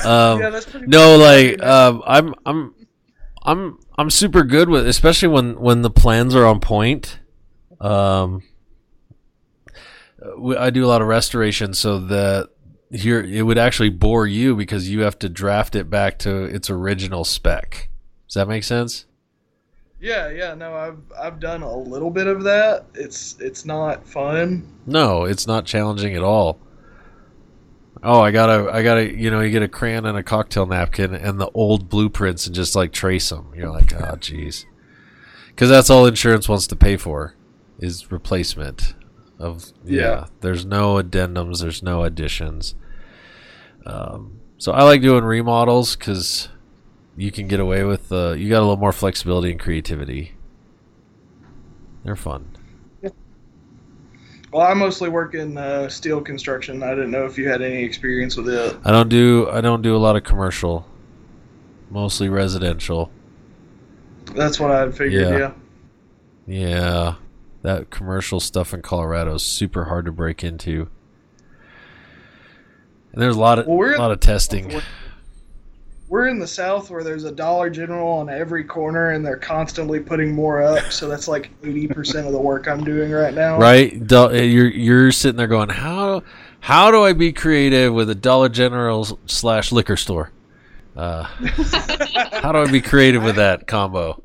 [0.10, 2.76] um, yeah, no, like um, I'm I'm
[3.44, 7.20] I'm I'm super good with, especially when when the plans are on point.
[7.82, 8.44] Um,
[10.38, 12.50] we- I do a lot of restoration, so that
[12.92, 16.70] here it would actually bore you because you have to draft it back to its
[16.70, 17.89] original spec.
[18.28, 19.06] Does that make sense?
[20.00, 20.54] yeah, yeah.
[20.54, 22.86] No, I've I've done a little bit of that.
[22.94, 24.68] It's it's not fun.
[24.86, 26.60] No, it's not challenging at all.
[28.06, 31.13] Oh, I gotta, I gotta, you know, you get a crayon and a cocktail napkin
[31.16, 33.54] and the old blueprints and just like trace them.
[33.56, 34.66] You're like, oh, jeez,
[35.48, 37.36] because that's all insurance wants to pay for
[37.80, 38.94] is replacement
[39.39, 39.72] of.
[39.86, 40.26] Yeah, Yeah.
[40.42, 42.76] there's no addendums, there's no additions.
[43.86, 46.50] Um, so I like doing remodels because
[47.16, 48.12] you can get away with.
[48.12, 50.36] Uh, you got a little more flexibility and creativity.
[52.04, 52.53] They're fun.
[54.54, 56.84] Well, I mostly work in uh, steel construction.
[56.84, 58.78] I didn't know if you had any experience with it.
[58.86, 60.88] I don't do I don't do a lot of commercial.
[61.89, 63.12] Mostly residential.
[64.36, 65.24] That's what I had figured.
[65.24, 65.54] Yeah.
[66.46, 66.70] Yeah.
[66.70, 67.16] Yeah.
[67.63, 70.88] That commercial stuff in Colorado is super hard to break into.
[73.12, 74.82] And there's a lot of Well, a lot of testing.
[76.10, 80.00] We're in the South where there's a Dollar General on every corner, and they're constantly
[80.00, 80.92] putting more up.
[80.92, 83.58] So that's like eighty percent of the work I'm doing right now.
[83.58, 83.94] Right?
[83.94, 86.22] You're you're sitting there going, "How
[86.60, 90.32] how do I be creative with a Dollar General slash liquor store?
[90.96, 91.24] Uh,
[92.34, 94.22] how do I be creative with that combo?"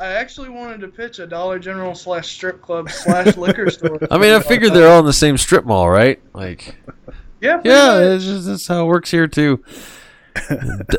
[0.00, 3.98] I actually wanted to pitch a Dollar General slash strip club slash liquor store.
[4.10, 6.20] I mean, I figured they're all in the same strip mall, right?
[6.34, 6.76] Like,
[7.40, 7.60] Yeah.
[7.64, 8.02] yeah, much.
[8.16, 9.62] it's just that's how it works here too.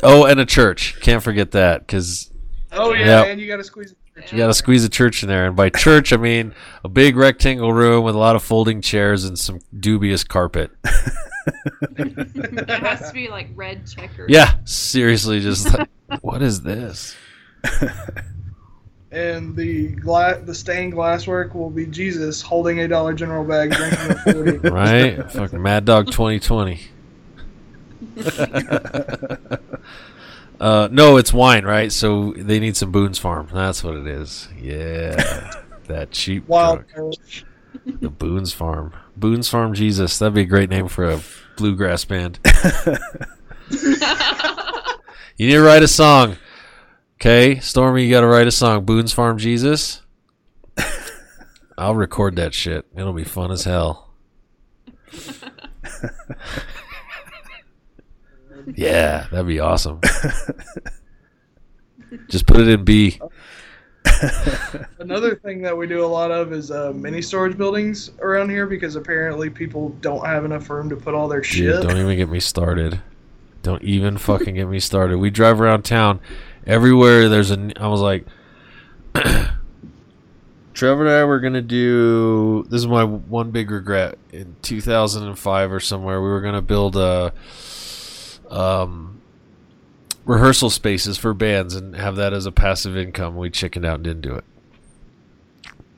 [0.04, 1.00] Oh, and a church.
[1.02, 2.32] Can't forget that because
[2.72, 3.28] Oh yeah, Yep.
[3.28, 3.96] and you got to squeeze.
[4.32, 5.46] you got to squeeze a church in there.
[5.48, 9.24] And by church, I mean a big rectangle room with a lot of folding chairs
[9.26, 10.72] and some dubious carpet.
[11.98, 14.30] it has to be like red checkers.
[14.30, 15.90] Yeah, seriously, just like,
[16.22, 17.16] what is this?
[19.12, 23.72] And the gla- the stained glass work will be Jesus holding a Dollar General bag,
[23.72, 24.58] drinking a forty.
[24.70, 25.32] Right?
[25.32, 26.80] Fucking Mad Dog 2020.
[30.60, 31.92] uh, no, it's wine, right?
[31.92, 33.50] So they need some Boone's Farm.
[33.54, 34.48] That's what it is.
[34.58, 35.54] Yeah,
[35.88, 36.86] that cheap Wild.
[37.86, 38.94] The Boone's Farm.
[39.16, 40.18] Boone's Farm Jesus.
[40.20, 41.22] That'd be a great name for a
[41.58, 42.40] bluegrass band.
[43.70, 43.88] you
[45.38, 46.38] need to write a song.
[47.16, 48.86] Okay, Stormy, you got to write a song.
[48.86, 50.02] Boone's Farm Jesus.
[51.78, 52.86] I'll record that shit.
[52.96, 54.10] It'll be fun as hell.
[58.76, 60.00] Yeah, that'd be awesome.
[62.28, 63.20] Just put it in B.
[65.00, 68.66] Another thing that we do a lot of is uh, mini storage buildings around here
[68.66, 71.82] because apparently people don't have enough room to put all their Dude, shit.
[71.82, 73.02] don't even get me started.
[73.62, 75.18] Don't even fucking get me started.
[75.18, 76.20] We drive around town.
[76.66, 77.72] Everywhere there's a.
[77.78, 78.26] I was like,
[80.74, 82.64] Trevor and I were gonna do.
[82.70, 84.18] This is my one big regret.
[84.32, 87.34] In 2005 or somewhere, we were gonna build a
[88.50, 89.22] um,
[90.26, 93.36] rehearsal spaces for bands and have that as a passive income.
[93.36, 94.44] We chickened out and didn't do it.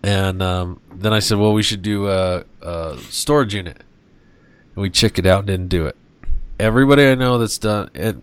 [0.04, 3.78] And um, then I said, well, we should do a, a storage unit.
[4.76, 5.96] And we chickened out and didn't do it.
[6.60, 8.18] Everybody I know that's done it,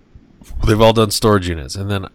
[0.66, 1.74] they've all done storage units.
[1.74, 2.06] And then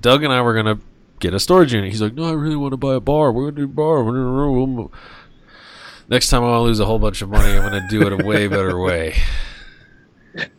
[0.00, 0.78] Doug and I were gonna
[1.18, 1.90] get a storage unit.
[1.90, 3.32] He's like, "No, I really want to buy a bar.
[3.32, 4.90] We're gonna do a bar.
[6.08, 8.12] Next time I want to lose a whole bunch of money, I'm gonna do it
[8.12, 9.16] a way better way.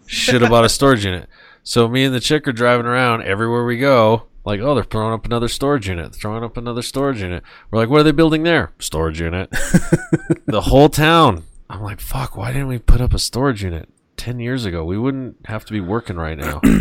[0.05, 1.29] Should have bought a storage unit.
[1.63, 5.13] So me and the chick are driving around everywhere we go, Like, oh, they're throwing
[5.13, 7.43] up another storage unit, throwing up another storage unit.
[7.69, 8.71] We're like, what are they building there?
[8.79, 9.49] Storage unit.
[10.45, 11.43] the whole town.
[11.69, 14.83] I'm like, fuck, why didn't we put up a storage unit 10 years ago?
[14.83, 16.59] We wouldn't have to be working right now.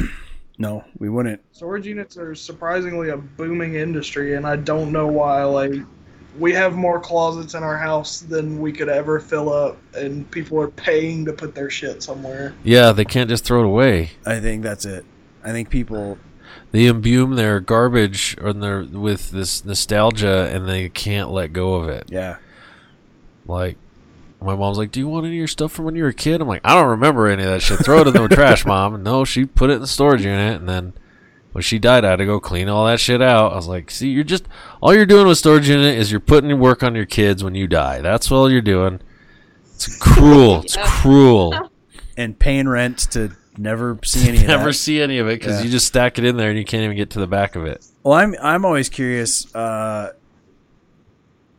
[0.58, 1.40] No, we wouldn't.
[1.52, 5.42] Storage units are surprisingly a booming industry, and I don't know why.
[5.42, 5.72] Like,
[6.38, 10.60] we have more closets in our house than we could ever fill up, and people
[10.60, 12.54] are paying to put their shit somewhere.
[12.62, 14.12] yeah, they can't just throw it away.
[14.24, 15.04] I think that's it.
[15.44, 16.18] I think people.
[16.72, 21.88] They imbue their garbage or their, with this nostalgia and they can't let go of
[21.88, 22.04] it.
[22.08, 22.36] Yeah.
[23.46, 23.76] Like,
[24.40, 26.14] my mom's like, "Do you want any of your stuff from when you were a
[26.14, 27.80] kid?" I'm like, "I don't remember any of that shit.
[27.80, 30.68] Throw it in the trash, mom." No, she put it in the storage unit, and
[30.68, 30.92] then
[31.52, 33.52] when she died, I had to go clean all that shit out.
[33.52, 34.46] I was like, "See, you're just
[34.80, 37.66] all you're doing with storage unit is you're putting work on your kids when you
[37.66, 38.00] die.
[38.00, 39.00] That's all you're doing.
[39.74, 40.62] It's cruel.
[40.62, 41.70] It's cruel.
[42.16, 44.74] And paying rent to never see any of Never that.
[44.74, 45.64] see any of it because Yeah.
[45.64, 47.64] you just stack it in there and you can't even get to the back of
[47.64, 47.84] it.
[48.02, 49.52] Well, I'm I'm always curious.
[49.54, 50.12] Uh,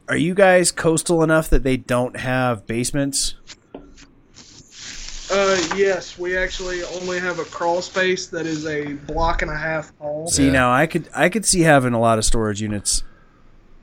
[0.07, 3.35] are you guys coastal enough that they don't have basements?
[5.31, 9.55] Uh, yes, we actually only have a crawl space that is a block and a
[9.57, 10.27] half tall.
[10.27, 10.51] See, Yeah.
[10.51, 13.03] now I could I could see having a lot of storage units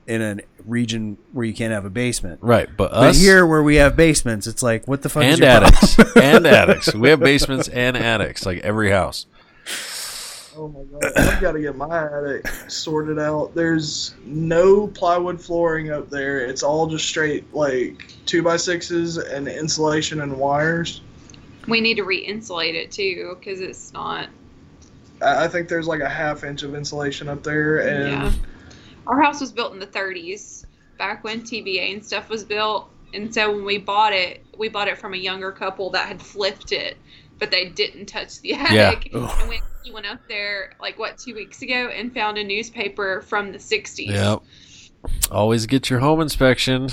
[0.05, 2.39] in a region where you can't have a basement.
[2.41, 5.33] Right, but But us here, where we have basements, it's like, what the fuck is
[5.33, 6.13] and your attics problem?
[6.23, 6.93] and attics.
[6.93, 9.25] We have basements and attics, like every house.
[10.57, 13.55] Oh my god, I've got to get my attic sorted out.
[13.55, 16.39] There's no plywood flooring up there.
[16.39, 21.01] It's all just straight like two by sixes and insulation and wires.
[21.67, 24.29] We need to re-insulate it too because it's not.
[25.21, 28.31] I I think there's like a half inch of insulation up there, and Yeah.
[29.07, 30.65] Our house was built in the 30s,
[30.99, 32.89] back when TBA and stuff was built.
[33.13, 36.21] And so when we bought it, we bought it from a younger couple that had
[36.21, 36.95] flipped it,
[37.39, 39.09] but they didn't touch the attic.
[39.15, 39.31] Ugh.
[39.39, 43.21] And we actually went up there, like, what, two weeks ago and found a newspaper
[43.21, 44.09] from the 60s.
[44.09, 44.41] Yep.
[45.31, 46.89] Always get your home inspection.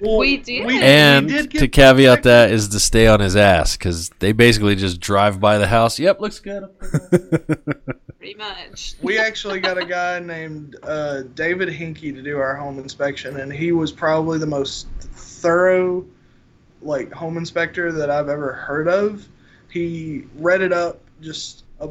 [0.00, 0.70] Well, We did.
[0.82, 4.76] And did get to caveat that is to stay on his ass because they basically
[4.76, 5.98] just drive by the house.
[5.98, 6.68] Yep, looks good.
[8.18, 8.94] Pretty much.
[9.02, 13.52] we actually got a guy named uh, David Hinky to do our home inspection, and
[13.52, 16.04] he was probably the most thorough,
[16.82, 19.26] like home inspector that I've ever heard of.
[19.70, 21.88] He read it up just a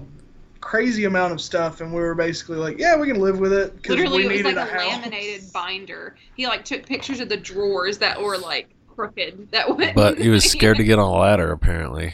[0.65, 3.71] crazy amount of stuff, and we were basically like, "Yeah, we can live with it."
[3.83, 6.15] 'cause Literally, we it was like needed a, laminated binder.
[6.35, 9.51] He like took pictures of the drawers that were like crooked.
[9.51, 9.95] That went.
[9.95, 12.13] But he was scared to get on a ladder, apparently.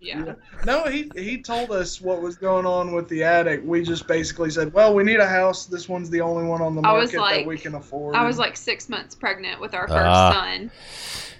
[0.00, 0.34] Yeah.
[0.64, 3.60] No, he he told us what was going on with the attic.
[3.64, 5.66] We just basically said, "Well, we need a house.
[5.66, 8.38] This one's the only one on the market like- that we can afford." I was
[8.38, 10.32] like six months pregnant with our first Ah.
[10.32, 10.70] son.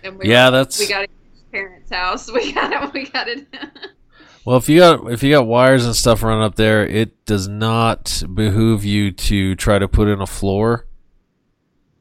[0.02, 1.09] And we Yeah, were- that's- we got to
[1.52, 2.28] parents' house.
[2.33, 2.92] We got it.
[2.92, 3.46] We got it.
[4.49, 7.47] Well, if you got if you got wires and stuff running up there, it does
[7.47, 10.87] not behoove you to try to put in a floor.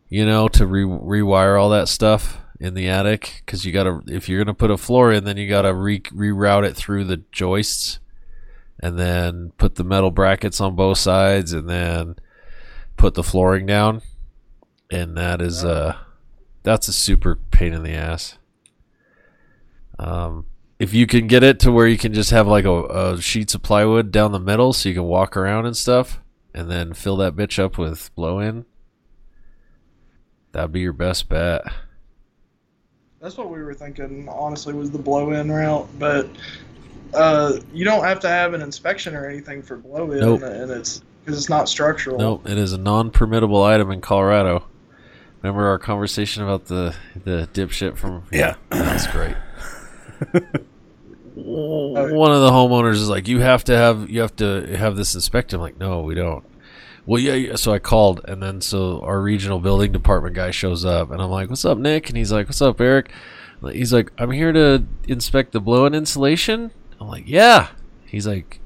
[0.08, 4.30] You know, to re- rewire all that stuff in the attic because you gotta if
[4.30, 8.00] you're gonna put a floor in, then you gotta re- reroute it through the joists,
[8.80, 12.16] and then put the metal brackets on both sides, and then
[12.96, 14.02] put the flooring down,
[14.90, 15.98] and that is uh
[16.64, 18.38] that's a super pain in the ass.
[20.00, 20.46] Um,
[20.80, 22.84] if you can get it to where you can just have like a,
[23.16, 26.22] a sheets of plywood down the middle so you can walk around and stuff
[26.54, 28.66] and then fill that bitch up with blow in
[30.52, 31.63] that'd be your best bet
[33.20, 34.28] That's what we were thinking.
[34.30, 36.28] Honestly, was the blow-in route, but
[37.13, 40.42] uh, you don't have to have an inspection or anything for blow-in, Nope.
[40.44, 42.18] and it's because it's not structural.
[42.18, 44.63] nope it is a non-permittable item in colorado
[45.42, 48.56] remember our conversation about the the dipshit from Yeah.
[48.70, 49.36] that's great
[51.38, 55.13] one of the homeowners is like you have to have you have to have this
[55.13, 55.58] inspected.
[55.58, 56.43] I'm like no we don't.
[57.06, 57.56] Well yeah, yeah.
[57.56, 61.30] So i called and then so our regional building department guy shows up and i'm
[61.30, 62.10] like what's up nick?
[62.10, 63.12] And he's like what's up eric?
[63.62, 66.71] He's like i'm here to inspect the blow-in insulation.
[66.99, 67.69] I'm like yeah.
[68.06, 68.60] He's like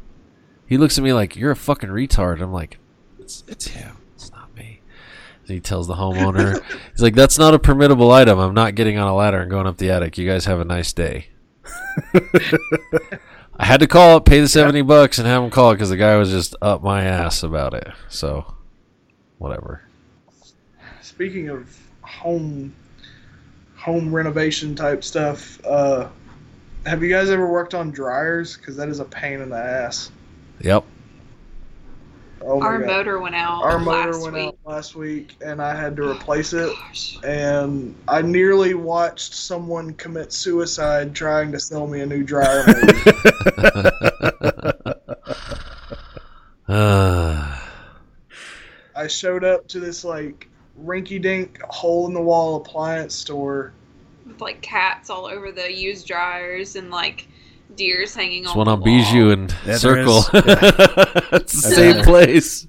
[0.65, 2.41] he looks at me like you're a fucking retard.
[2.41, 2.79] I'm like
[3.19, 3.97] it's, it's him.
[4.15, 4.81] It's not me.
[5.41, 8.39] And he tells the homeowner he's like that's not a permittable item.
[8.39, 10.17] I'm not getting on a ladder and going up the attic.
[10.17, 11.27] You guys have a nice day
[13.57, 15.89] I had to call it, pay the seventy bucks, and have him call it because
[15.89, 17.87] the guy was just up my ass about it.
[18.09, 18.53] So,
[19.37, 19.83] whatever.
[21.01, 22.73] Speaking of home
[23.75, 26.09] home renovation type stuff, uh,
[26.85, 28.57] have you guys ever worked on dryers?
[28.57, 30.12] Because that is a pain in the ass.
[30.62, 30.85] Yep.
[32.44, 32.87] Oh Our God.
[32.87, 33.62] motor went out.
[33.63, 34.48] Our motor last went week.
[34.48, 36.73] out last week, and I had to replace it.
[36.75, 37.17] Gosh.
[37.23, 42.63] And I nearly watched someone commit suicide trying to sell me a new dryer.
[42.67, 44.02] motor.
[46.67, 47.58] Uh,
[49.08, 50.48] showed up to this like
[50.81, 53.73] rinky-dink hole-in-the-wall appliance store.
[54.25, 57.27] with like cats all over the used dryers and like
[57.76, 58.86] deers hanging There's on one the on wall.
[58.86, 60.17] Bijou and Yeah, there Circle.
[60.17, 60.30] is.
[61.34, 62.67] it's the same place.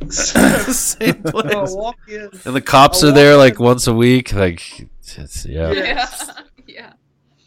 [0.00, 2.46] It's the same place.
[2.46, 4.32] And the cops are there like once a week.
[4.32, 5.72] Like, it's, yeah.
[5.72, 6.08] Yeah,
[6.66, 6.92] yeah.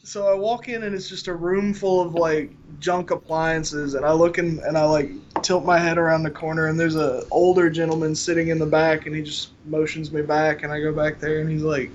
[0.04, 4.06] So I walk in and it's just a room full of like junk appliances, and
[4.06, 5.10] I look in and I like
[5.42, 9.06] tilt my head around the corner, and there's a older gentleman sitting in the back,
[9.06, 11.92] and he just motions me back, and I go back there, and he's like,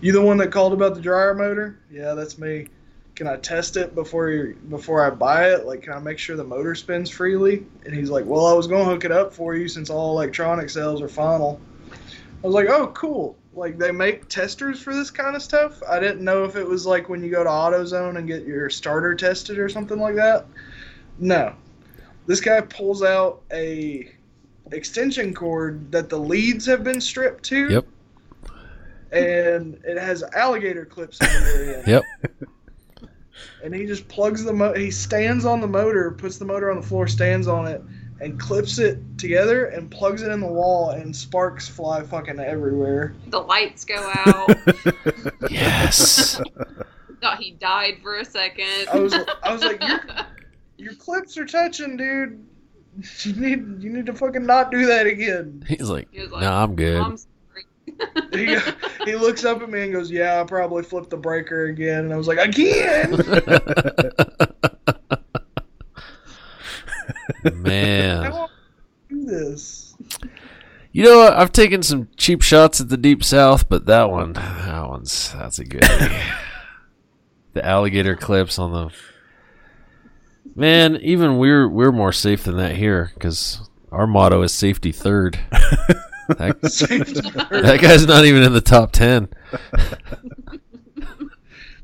[0.00, 1.80] "You the one that called about the dryer motor?
[1.90, 2.68] Yeah, that's me.
[3.16, 5.64] Can I test it before you before I buy it?
[5.64, 8.66] Like, can I make sure the motor spins freely?" And he's like, "Well, I was
[8.66, 11.58] gonna hook it up for you since all electronic sales are final."
[11.90, 15.82] I was like, "Oh, cool." Like they make testers for this kind of stuff.
[15.88, 18.68] I didn't know if it was like when you go to AutoZone and get your
[18.68, 20.44] starter tested or something like that.
[21.18, 21.54] No.
[22.26, 24.12] This guy pulls out a
[24.72, 27.68] extension cord that the leads have been stripped to.
[27.70, 27.86] Yep.
[29.12, 31.86] And it has alligator clips in the end.
[31.86, 32.02] Yep.
[33.66, 36.80] And he just plugs the mo- he stands on the motor, puts the motor on
[36.80, 37.82] the floor, stands on it,
[38.20, 43.16] and clips it together and plugs it in the wall and sparks fly fucking everywhere.
[43.26, 44.50] The lights go out.
[45.50, 46.40] Yes.
[47.20, 48.88] Thought he died for a second.
[48.92, 49.12] I was
[49.42, 50.00] I was like, your
[50.76, 52.46] your clips are touching, dude.
[53.22, 55.64] You need you need to fucking not do that again.
[55.66, 57.00] He's like, He like, no, I'm good.
[57.00, 57.30] I'm sorry.
[58.32, 58.56] He,
[59.04, 62.12] he looks up at me and goes, "Yeah, I probably flipped the breaker again." And
[62.12, 63.14] I was like, "Again?"
[67.44, 68.30] I Man.
[68.30, 68.50] won't
[69.08, 69.94] do this.
[70.92, 71.34] You know what?
[71.34, 75.58] I've taken some cheap shots at the Deep South, but that one, that one's, that's
[75.58, 75.84] a good
[77.52, 78.90] The alligator clips on the.
[80.54, 85.38] Man, even we're we're more safe than that here because our motto is safety third.
[86.28, 86.60] that,
[87.50, 89.28] that guy's not even in the top ten.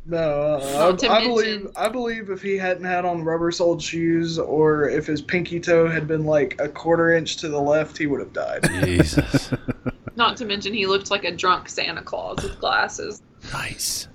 [0.05, 4.89] No, uh, I, I believe I believe if he hadn't had on rubber-soled shoes or
[4.89, 8.19] if his pinky toe had been like a quarter inch to the left, he would
[8.19, 8.69] have died.
[8.85, 9.53] Jesus,
[10.17, 13.23] Not to mention he looked like a drunk Santa Claus with glasses.
[13.53, 14.09] nice,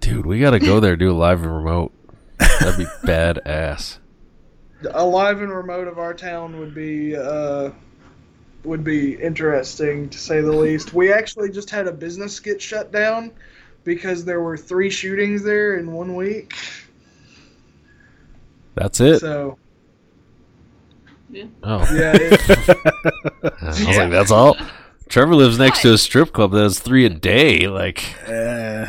[0.00, 0.24] dude.
[0.24, 1.92] We got to go there do a live and remote.
[2.38, 3.98] That'd be badass.
[4.90, 7.70] a live and remote of our town would be uh,
[8.68, 10.92] would be interesting to say the least.
[10.94, 13.32] We actually just had a business get shut down
[13.84, 16.54] because there were three shootings there in one week.
[18.74, 19.18] That's it.
[19.20, 19.58] So
[21.30, 21.44] Yeah.
[21.62, 22.12] Oh, yeah,
[23.60, 24.56] I was like, that's all.
[25.08, 27.66] Trevor lives next to a strip club that has three a day.
[27.66, 28.86] Like, Uh,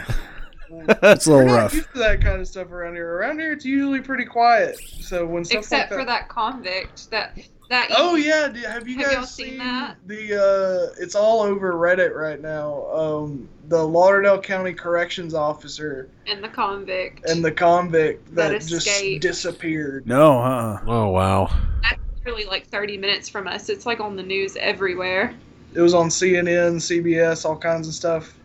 [1.02, 1.74] that's a we're little not rough.
[1.74, 3.16] used to that kind of stuff around here.
[3.18, 4.78] Around here, it's usually pretty quiet.
[5.02, 7.38] So when stuff Except like for that convict that
[7.70, 9.96] that Oh yeah, have you Have guys y'all seen seen, that?
[10.06, 10.36] the?
[10.36, 12.86] Uh, it's all over Reddit right now.
[12.92, 17.30] Um, the Lauderdale County Corrections Officer and the convict.
[17.30, 18.88] and the convict That that, just
[19.22, 20.08] disappeared.
[20.08, 21.50] No, uh, oh wow,
[21.84, 23.70] That's really like 30 minutes from us.
[23.70, 25.36] It's like on the news everywhere.
[25.76, 28.36] It was on CNN, CBS, all kinds of stuff.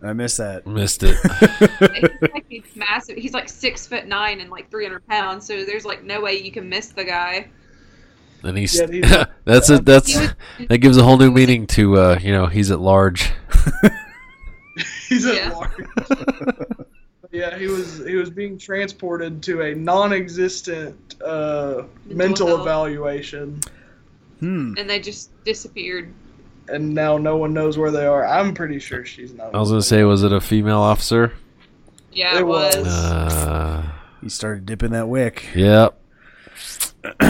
[0.00, 0.64] I missed that.
[0.64, 1.16] missed it.
[2.20, 3.16] He's like he's massive.
[3.16, 5.44] He's like six foot nine and like 300 pounds.
[5.44, 7.48] So there's like no way you can miss the guy.
[8.42, 9.84] And he's yeah, that's it.
[9.84, 10.14] That's
[10.68, 13.30] that gives a whole new meaning to uh, you know he's at large.
[15.08, 15.50] He's at Yeah.
[15.54, 15.86] large.
[17.32, 22.60] yeah, he was he was being transported to a non-existent uh, mental health.
[22.60, 23.60] evaluation,
[24.38, 24.74] Hmm.
[24.78, 26.12] And they just disappeared.
[26.68, 28.24] and now no one knows where they are.
[28.24, 29.52] I'm pretty sure she's not.
[29.52, 31.32] I was gonna say, was it a female officer?
[32.12, 32.76] Yeah, it, It was.
[32.76, 32.86] was.
[32.86, 35.44] Uh, He started dipping that wick.
[35.56, 35.98] yep.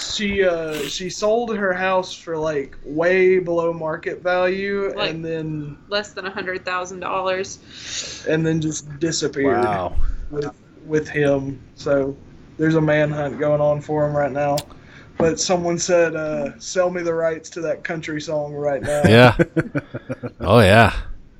[0.00, 5.78] she uh she sold her house for like way below market value, Like- and then
[5.88, 8.24] Less than a hundred thousand dollars.
[8.28, 9.64] and then just disappeared.
[9.64, 9.96] Wow.
[10.30, 10.50] with
[10.86, 11.60] with him.
[11.74, 12.16] So
[12.58, 14.56] there's a manhunt going on for him right now.
[15.18, 19.36] But someone said, uh, "Sell me the rights to that country song right now." Yeah.
[20.40, 20.94] oh yeah.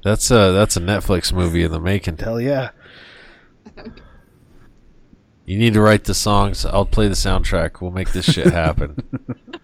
[0.04, 2.18] That's a that's a Netflix movie in the making.
[2.18, 2.70] Hell yeah.
[5.50, 6.64] You need to write the songs.
[6.64, 7.80] I'll play the soundtrack.
[7.80, 9.02] We'll make this shit happen.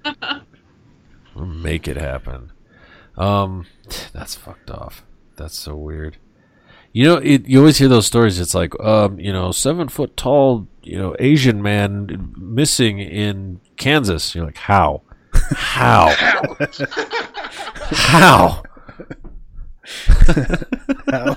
[1.37, 2.51] we'll make it happen.
[3.16, 3.66] Um,
[4.12, 5.05] that's fucked off.
[5.37, 6.16] That's so weird.
[6.91, 8.41] You know, it, you always hear those stories.
[8.41, 14.34] It's like, um, you know, seven foot tall, you know, Asian man missing in Kansas.
[14.34, 15.03] You're like, how?
[15.53, 16.12] How?
[17.93, 18.62] how?
[21.11, 21.37] How,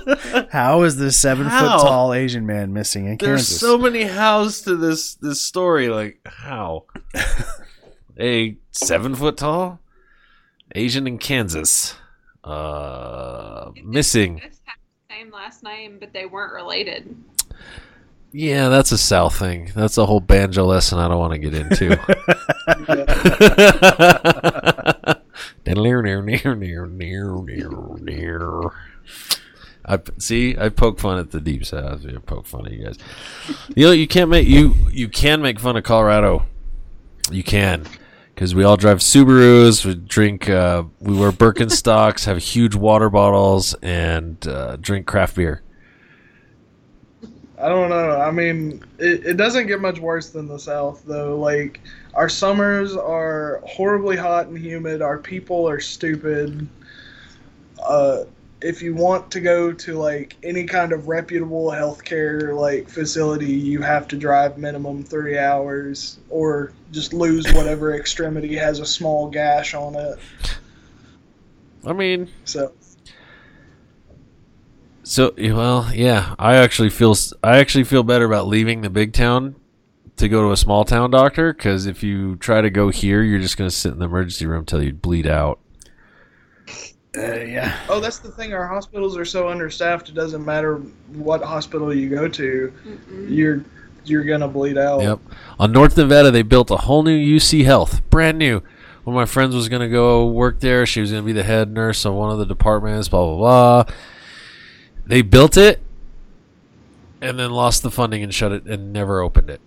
[0.50, 1.60] how is this seven How?
[1.78, 3.60] foot tall Asian man missing in There's Kansas?
[3.60, 5.88] so many hows to this this story.
[5.88, 6.86] Like how?
[8.18, 9.78] a seven foot tall?
[10.74, 11.94] Asian in Kansas.
[12.42, 14.34] Uh, missing.
[14.34, 14.78] Both have
[15.08, 17.16] the same last name, but they weren't related.
[18.32, 19.72] Yeah, that's a South thing.
[19.74, 21.98] That's a whole banjo lesson I don't want to get into.
[29.84, 30.56] I see.
[30.58, 32.06] I poke fun at the deep south.
[32.06, 32.98] I poke fun at you guys.
[33.74, 36.46] You know, you can't make you you can make fun of Colorado.
[37.30, 37.86] You can
[38.34, 39.84] because we all drive Subarus.
[39.84, 40.48] We drink.
[40.48, 42.24] Uh, we wear Birkenstocks.
[42.24, 45.62] have huge water bottles and uh, drink craft beer.
[47.58, 48.18] I don't know.
[48.18, 51.38] I mean, it, it doesn't get much worse than the South, though.
[51.38, 51.80] Like,
[52.14, 55.02] our summers are horribly hot and humid.
[55.02, 56.68] Our people are stupid.
[57.82, 58.24] Uh,
[58.62, 63.80] if you want to go to like any kind of reputable healthcare like facility, you
[63.80, 69.74] have to drive minimum three hours, or just lose whatever extremity has a small gash
[69.74, 70.18] on it.
[71.86, 72.72] I mean, So
[75.02, 79.56] So well, yeah, I actually feel I actually feel better about leaving the big town
[80.20, 83.40] to go to a small town doctor because if you try to go here, you're
[83.40, 85.58] just going to sit in the emergency room till you bleed out.
[87.16, 87.76] Uh, yeah.
[87.88, 88.52] Oh, that's the thing.
[88.54, 90.08] Our hospitals are so understaffed.
[90.08, 90.76] It doesn't matter
[91.12, 92.72] what hospital you go to,
[93.28, 93.64] you're
[94.04, 95.02] you're gonna bleed out.
[95.02, 95.20] Yep.
[95.58, 98.62] On North Nevada, they built a whole new UC Health, brand new.
[99.04, 100.84] One of my friends was going to go work there.
[100.84, 103.08] She was going to be the head nurse of one of the departments.
[103.08, 103.36] Blah blah
[103.84, 103.94] blah.
[105.06, 105.80] They built it,
[107.20, 109.60] and then lost the funding and shut it and never opened it.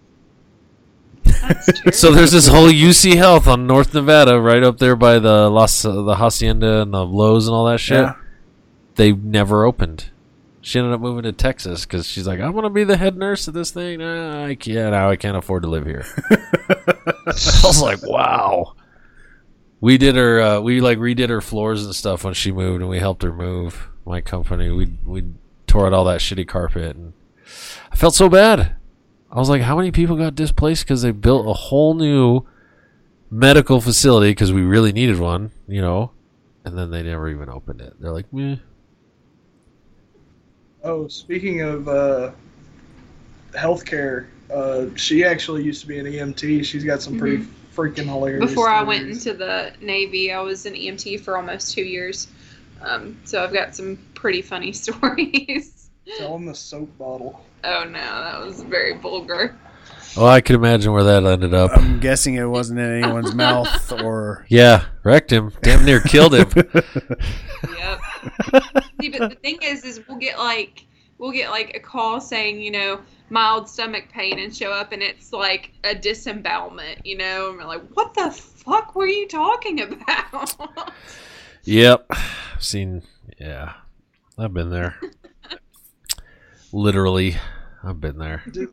[1.48, 1.92] That's true.
[1.92, 5.82] So there's this whole UC Health on North Nevada, right up there by the Las,
[5.82, 8.02] the hacienda and the Lowe's and all that shit.
[8.02, 8.16] Yeah.
[8.96, 10.12] They never opened.
[10.62, 13.48] She ended up moving to Texas because she's like, I'm gonna be the head nurse
[13.50, 14.00] of this thing.
[14.00, 14.92] Nah, I can't.
[14.92, 16.06] Now I can't afford to live here.
[16.32, 18.76] I was like, wow.
[19.82, 20.40] We did her.
[20.40, 23.34] Uh, we like redid her floors and stuff when she moved, and we helped her
[23.34, 23.90] move.
[24.06, 25.26] My company, we we
[25.68, 27.12] tore out all that shitty carpet, and
[27.92, 28.78] I felt so bad.
[29.34, 32.46] I was like, how many people got displaced because they built a whole new
[33.32, 36.12] medical facility because we really needed one, you know,
[36.64, 37.96] and then they never even opened it.
[38.00, 38.58] They're like, meh.
[40.84, 42.32] Oh, speaking of uh,
[43.54, 46.64] healthcare, uh, she actually used to be an EMT.
[46.64, 47.44] She's got some pretty
[47.76, 48.52] freaking hilarious.
[48.52, 52.28] Before I went into the Navy, I was an EMT for almost two years.
[52.82, 55.90] Um, so I've got some pretty funny stories.
[56.20, 57.44] selling the soap bottle.
[57.64, 59.58] Oh no, that was very vulgar.
[60.16, 61.72] Oh, I could imagine where that ended up.
[61.76, 64.46] I'm guessing it wasn't in anyone's mouth or.
[64.48, 65.52] Yeah, wrecked him.
[65.64, 66.50] Damn near killed him.
[67.78, 68.02] Yep.
[69.02, 70.86] See, but the thing is, is we'll get like
[71.18, 73.00] we'll get like a call saying, you know,
[73.30, 77.66] mild stomach pain, and show up, and it's like a disembowelment, you know, and we're
[77.66, 80.92] like, what the fuck were you talking about?
[81.64, 82.06] Yep.
[82.10, 83.04] I've seen.
[83.40, 83.74] Yeah,
[84.38, 85.00] I've been there.
[86.74, 87.38] Literally,
[87.84, 88.44] I've been there.
[88.52, 88.68] Di-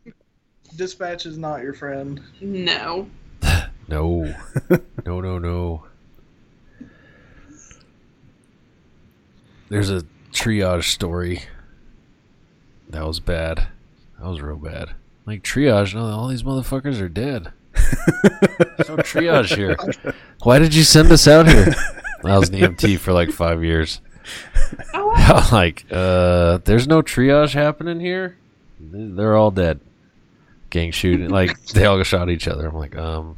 [0.75, 2.21] Dispatch is not your friend.
[2.41, 3.09] no.
[3.87, 4.33] No,
[5.05, 5.83] no, no, no.
[9.67, 11.41] There's a triage story.
[12.89, 13.67] That was bad.
[14.19, 14.91] That was real bad.
[15.25, 17.51] Like triage, no, all these motherfuckers are dead.
[18.87, 19.77] No triage here.
[20.43, 21.73] Why did you send us out here?
[22.25, 24.01] I was an EMT for like five years.
[24.93, 28.37] Oh, I'm like, uh, there's no triage happening here.
[28.91, 29.79] They're all dead.
[30.69, 32.67] Gang shooting, like they all got shot each other.
[32.67, 33.35] I'm like, um,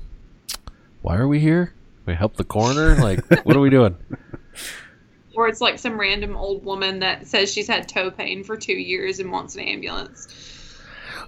[1.02, 1.74] why are we here?
[2.06, 2.96] We help the coroner?
[2.96, 3.96] Like, what are we doing?
[5.36, 8.74] or it's like some random old woman that says she's had toe pain for two
[8.74, 10.28] years and wants an ambulance.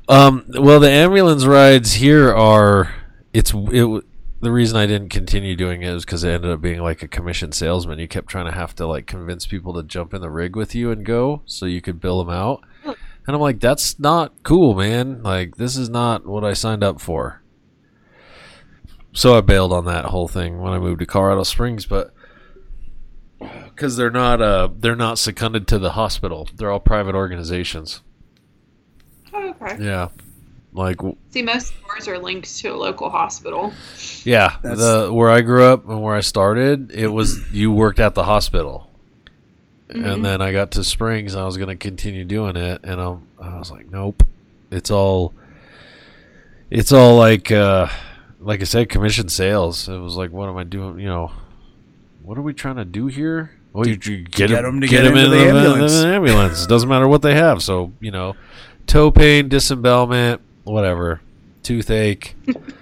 [0.08, 2.94] Um, well, the ambulance rides here are
[3.34, 4.04] it's it.
[4.42, 7.08] The reason I didn't continue doing it is because it ended up being like a
[7.08, 7.98] commission salesman.
[7.98, 10.76] You kept trying to have to like convince people to jump in the rig with
[10.76, 12.64] you and go, so you could bill them out.
[13.28, 15.24] And I'm like, that's not cool, man.
[15.24, 17.42] Like, this is not what I signed up for.
[19.14, 22.14] So I bailed on that whole thing when I moved to Colorado Springs, but
[23.40, 26.48] because they're not uh they're not seconded to the hospital.
[26.56, 28.02] They're all private organizations.
[29.34, 29.84] Oh, okay.
[29.84, 30.10] Yeah,
[30.74, 30.98] like
[31.32, 33.74] See, most stores are linked to a local hospital.
[34.26, 38.00] Yeah, That's- the where I grew up and where I started, it was you worked
[38.02, 38.90] at the hospital,
[39.90, 40.14] Mhm.
[40.14, 43.00] and then I got to Springs and I was going to continue doing it, and
[43.00, 44.24] i I was like, nope,
[44.72, 45.34] it's all,
[46.72, 47.88] it's all like, uh,
[48.40, 49.88] like I said, commission sales.
[49.88, 51.00] It was like, what am I doing?
[51.00, 51.32] You know,
[52.24, 53.52] what are we trying to do here?
[53.74, 55.94] Well, you, you get, get 'em- 'em to get get 'em into the in ambulance.
[55.96, 56.64] in the ambulance.
[56.66, 57.62] It doesn't matter what they have.
[57.62, 58.36] So you know,
[58.88, 61.22] toe pain, disembowelment, whatever,
[61.62, 62.36] toothache.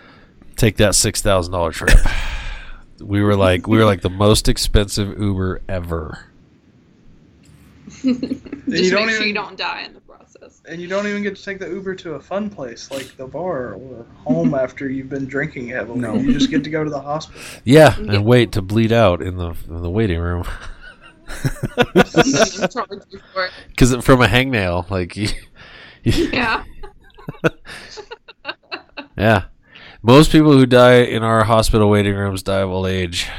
[0.56, 1.98] Take that six thousand dollar trip.
[3.02, 6.28] we were like we were like the most expensive Uber ever.
[8.70, 10.62] Just you make don't sure you don't die in the process.
[10.68, 13.28] And you don't even get to take the Uber to a fun place like the
[13.28, 16.00] bar or home after you've been drinking heavily.
[16.00, 16.16] No.
[16.16, 17.42] You just get to go to the hospital.
[17.64, 18.14] Yeah, Yeah.
[18.14, 20.44] and wait to bleed out in the in the waiting room
[21.26, 23.52] Charge you for it.
[23.70, 25.30] because from a hangnail, like you,
[26.04, 26.64] Yeah.
[29.18, 29.46] yeah.
[30.02, 33.30] Most people who die in our hospital waiting rooms die of old age.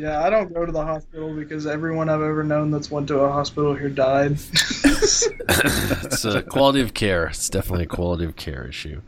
[0.00, 3.18] Yeah, I don't go to the hospital because everyone I've ever known that's went to
[3.18, 4.32] a hospital here died.
[4.62, 7.26] it's a quality of care.
[7.26, 9.02] It's definitely a quality of care issue.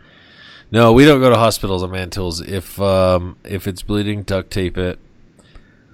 [0.70, 2.42] No, we don't go to hospitals on man tools.
[2.42, 4.98] If um, if it's bleeding, duct tape it.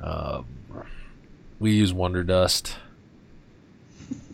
[0.03, 0.47] Um,
[1.61, 2.75] we use Wonder Dust.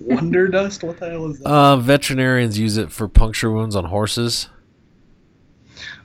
[0.01, 0.83] Wonder dust?
[0.83, 1.47] What the hell is that?
[1.47, 4.49] Uh, veterinarians use it for puncture wounds on horses.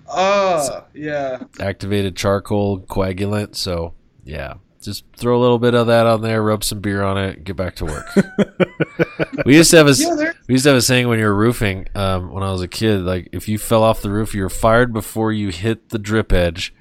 [0.09, 1.43] Ah, yeah.
[1.61, 3.55] Activated charcoal coagulant.
[3.55, 3.93] So
[4.29, 7.43] yeah, just throw a little bit of that on there, rub some beer on it,
[7.43, 8.05] get back to work.
[9.45, 11.25] we used to have a s- Yeah, we used to have a saying when you
[11.25, 11.87] were roofing.
[11.95, 14.49] Um, when I was a kid, like if you fell off the roof, you were
[14.49, 16.73] fired before you hit the drip edge.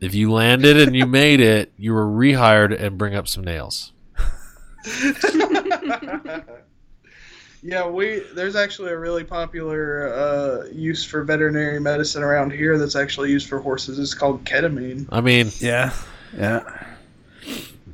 [0.00, 3.92] If you landed and you made it, you were rehired and bring up some nails.
[7.62, 12.94] yeah, we there's actually a really popular uh, use for veterinary medicine around here that's
[12.96, 13.98] actually used for horses.
[13.98, 15.08] It's called ketamine.
[15.10, 15.92] I mean, Yeah,
[16.36, 16.86] yeah.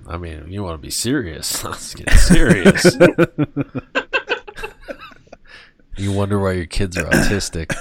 [0.06, 1.64] I mean, you want to be serious?
[1.64, 2.84] Let's get serious.
[5.96, 7.72] you wonder why your kids are autistic.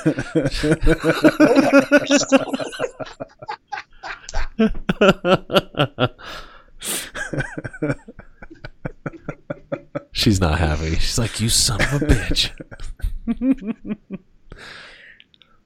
[10.11, 10.95] She's not happy.
[10.95, 12.51] She's like, "You son of a bitch."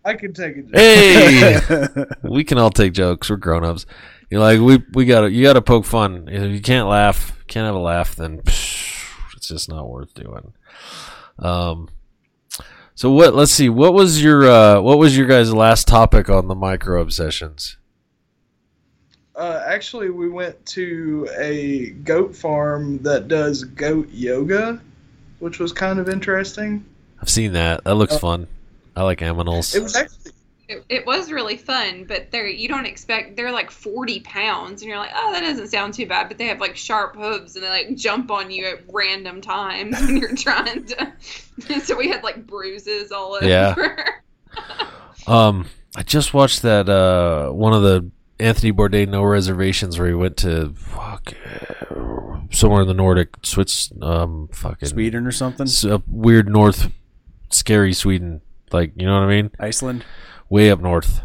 [0.08, 0.66] I can take it.
[0.74, 1.60] Hey,
[2.30, 3.30] we can all take jokes.
[3.30, 3.86] We're grown ups.
[4.30, 6.28] You're like, we we gotta you gotta poke fun.
[6.28, 10.54] If you can't laugh, can't have a laugh, then psh, it's just not worth doing.
[11.40, 11.90] Um.
[12.96, 13.36] So what?
[13.36, 13.70] Let's see.
[13.70, 17.78] What was your uh, what was your guys' last topic on the micro obsessions?
[19.36, 24.82] Uh, actually, we went to a goat farm that does goat yoga,
[25.40, 26.84] which was kind of interesting.
[27.22, 27.84] I've seen that.
[27.84, 28.48] That looks fun.
[28.96, 29.76] I like aminals.
[29.76, 30.32] It was actually
[30.70, 34.90] It, it was really fun, but they're you don't expect they're like forty pounds, and
[34.90, 36.28] you're like, oh, that doesn't sound too bad.
[36.28, 39.98] But they have like sharp hooves, and they like jump on you at random times
[40.02, 41.14] when you're trying to.
[41.84, 43.48] So we had like bruises all over.
[43.48, 43.74] Yeah.
[45.28, 45.66] Um,
[45.96, 48.10] I just watched that uh one of the
[48.40, 51.34] Anthony Bourdain No Reservations where he went to fuck
[52.52, 55.66] somewhere in the Nordic Swiss um fucking Sweden or something.
[55.68, 56.92] s- weird north
[57.50, 58.42] scary Sweden
[58.72, 60.06] like you know what I mean Iceland,
[60.50, 61.22] way up north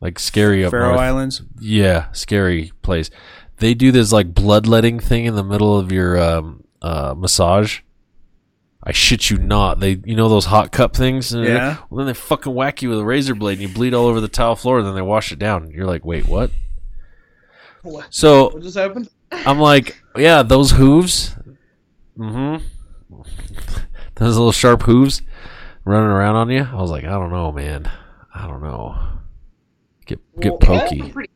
[0.00, 1.42] like scary up Faroe north Islands.
[1.60, 3.10] yeah scary place
[3.58, 7.80] they do this like bloodletting thing in the middle of your um uh massage
[8.84, 9.78] I shit you not.
[9.78, 11.32] They, you know, those hot cup things.
[11.32, 11.76] And Yeah.
[11.88, 14.20] Well, then they fucking whack you with a razor blade, and you bleed all over
[14.20, 14.78] the tile floor.
[14.78, 15.70] And then they wash it down.
[15.70, 16.50] You're like, wait, what?
[17.82, 19.08] what So what just happened.
[19.32, 21.36] I'm like, yeah, those hooves.
[22.18, 22.64] Mm-hmm.
[24.16, 25.22] those little sharp hooves
[25.84, 26.64] running around on you.
[26.64, 27.90] I was like, I don't know, man.
[28.34, 28.96] I don't know.
[30.06, 31.10] Get get Well, pokey.
[31.10, 31.30] Pretty-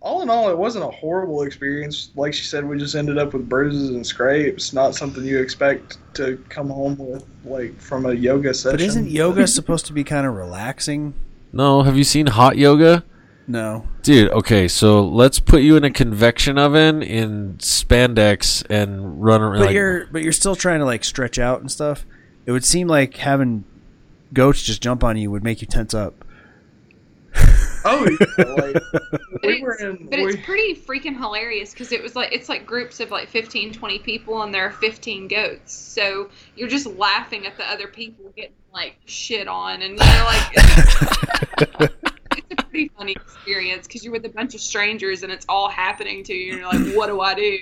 [0.00, 2.10] All in all, it wasn't a horrible experience.
[2.14, 4.72] Like she said, we just ended up with bruises and scrapes.
[4.72, 8.76] Not something you expect to come home with, like from a yoga session.
[8.78, 11.14] But isn't yoga supposed to be kind of relaxing?
[11.52, 13.04] No, have you seen hot yoga?
[13.48, 13.88] No.
[14.02, 19.58] Dude, okay, so let's put you in a convection oven in spandex and run around.
[19.58, 22.06] But like, you're but you're still trying to like stretch out and stuff.
[22.46, 23.64] It would seem like having
[24.32, 26.24] goats just jump on you would make you tense up.
[27.84, 28.08] Oh,
[28.38, 28.82] yeah, like
[29.40, 30.08] But, we were it's, in.
[30.10, 33.28] but we, it's pretty freaking hilarious because it was like it's like groups of like
[33.28, 37.88] 15 20 people and there are 15 goats so you're just laughing at the other
[37.88, 41.94] people getting like shit on and you're like it's,
[42.36, 45.68] it's a pretty funny experience because you're with a bunch of strangers and it's all
[45.68, 47.58] happening to you and you're like what do i do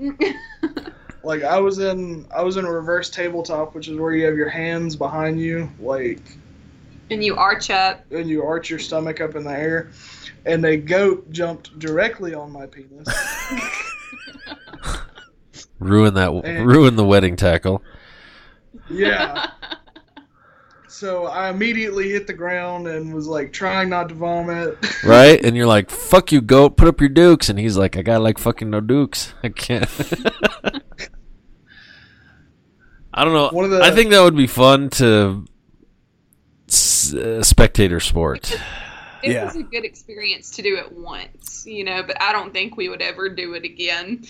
[1.22, 4.36] like I was in I was in a reverse tabletop, which is where you have
[4.36, 6.20] your hands behind you, like
[7.10, 9.90] and you arch up and you arch your stomach up in the air,
[10.46, 13.08] and a goat jumped directly on my penis.
[15.78, 17.82] ruin that And- ruin the wedding tackle.
[18.90, 19.50] Yeah.
[20.98, 24.76] So I immediately hit the ground and was like trying not to vomit.
[25.04, 25.42] Right?
[25.44, 27.48] And you're like, fuck you, goat, put up your dukes.
[27.48, 29.32] And he's like, I got like fucking no dukes.
[29.44, 29.88] I can't.
[33.14, 33.48] I don't know.
[33.50, 35.44] One of the- I think that would be fun to
[36.68, 38.52] s- it's a spectator sport.
[39.22, 39.44] It Yeah.
[39.44, 42.88] was a good experience to do it once, you know, but I don't think we
[42.88, 44.24] would ever do it again.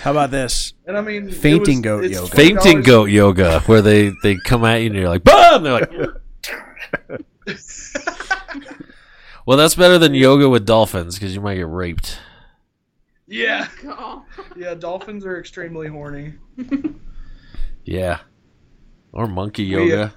[0.00, 0.72] How about this?
[0.86, 2.34] And I mean, Fainting was- goat yoga.
[2.36, 5.62] Fainting goat yoga, where they they come at you and you're like, boom!
[5.62, 5.90] They're like,
[9.46, 12.18] well, that's better than yoga with dolphins because you might get raped.
[13.28, 13.68] Yeah,
[14.56, 14.74] yeah.
[14.74, 16.34] Dolphins are extremely horny.
[17.84, 18.20] Yeah,
[19.12, 20.14] or monkey We, uh, yoga.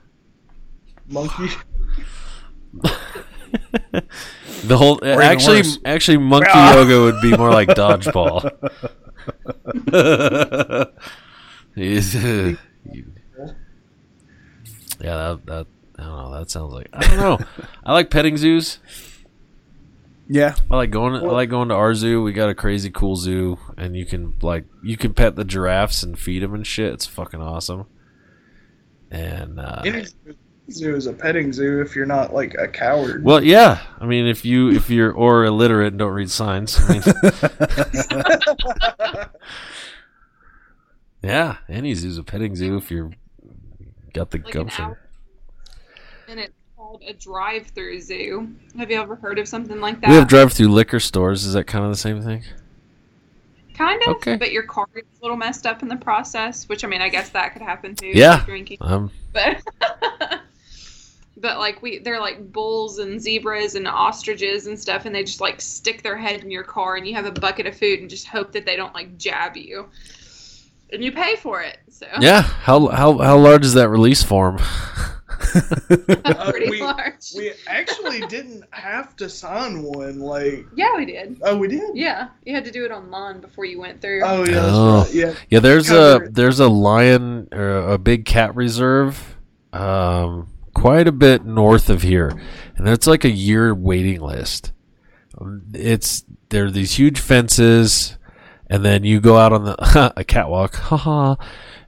[1.07, 1.49] Monkey.
[4.63, 5.79] The whole actually worse.
[5.85, 8.51] actually monkey yoga would be more like dodgeball.
[11.75, 12.55] Is- yeah,
[14.99, 15.67] that, that
[15.97, 16.31] I don't know.
[16.39, 17.39] That sounds like I don't know.
[17.83, 18.79] I like petting zoos.
[20.27, 20.55] Yeah.
[20.69, 21.15] I like going.
[21.15, 22.21] I like going to our zoo.
[22.21, 26.03] We got a crazy cool zoo, and you can like you can pet the giraffes
[26.03, 26.93] and feed them and shit.
[26.93, 27.85] It's fucking awesome.
[29.11, 30.05] And uh, Any
[30.71, 33.23] zoo is a petting zoo if you're not like a coward.
[33.23, 33.81] well, yeah.
[33.99, 37.03] I mean, if you if you're or illiterate and don't read signs, I mean,
[41.23, 43.11] yeah, any zoo's a petting zoo if you're
[44.13, 44.85] got the Like an gumption.
[44.85, 44.97] owl.
[46.27, 48.55] And it's called a drive-through zoo.
[48.77, 50.09] Have you ever heard of something like that?
[50.09, 51.45] We have drive-through liquor stores.
[51.45, 52.43] Is that kind of the same thing?
[53.75, 54.35] kind of, Okay.
[54.35, 56.67] but your car gets a little messed up in the process.
[56.67, 58.11] Which I mean, I guess that could happen too.
[58.13, 58.43] Yeah.
[58.43, 58.77] drinking.
[58.81, 59.61] Um, but
[61.39, 65.41] but like we they're like bulls and zebras and ostriches and stuff and they just
[65.41, 68.09] like stick their head in your car and you have a bucket of food and
[68.09, 69.87] just hope that they don't like jab you
[70.91, 72.41] and you pay for it so yeah.
[72.41, 74.59] How how how large is that release form?
[76.25, 80.19] Uh, pretty we, large we actually didn't have to sign one.
[80.19, 81.95] Like, yeah we did oh, we did.
[81.95, 85.01] yeah you had to do it online before you went through Oh yeah, Oh.
[85.03, 85.13] right.
[85.13, 85.33] Yeah.
[85.49, 86.35] Yeah, there's Cover a it.
[86.35, 89.37] there's a lion or a big cat reserve,
[89.73, 90.47] um,
[90.79, 92.29] quite a bit north of here,
[92.75, 94.71] and it's like a year waiting list.
[95.73, 98.17] It's there are these huge fences,
[98.69, 101.35] and then you go out on the a catwalk, haha,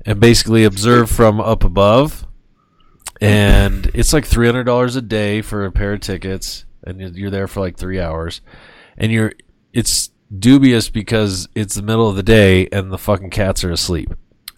[0.06, 2.26] and basically observe from up above,
[3.20, 7.14] and it's like three hundred dollars a day for a pair of tickets, and you're-
[7.16, 8.42] you're there for like three hours,
[8.98, 9.34] and you're
[9.74, 14.10] it's dubious because it's the middle of the day and the fucking cats are asleep.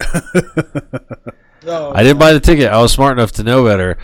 [1.66, 2.68] I didn't buy the ticket.
[2.70, 3.96] I was smart enough to know better.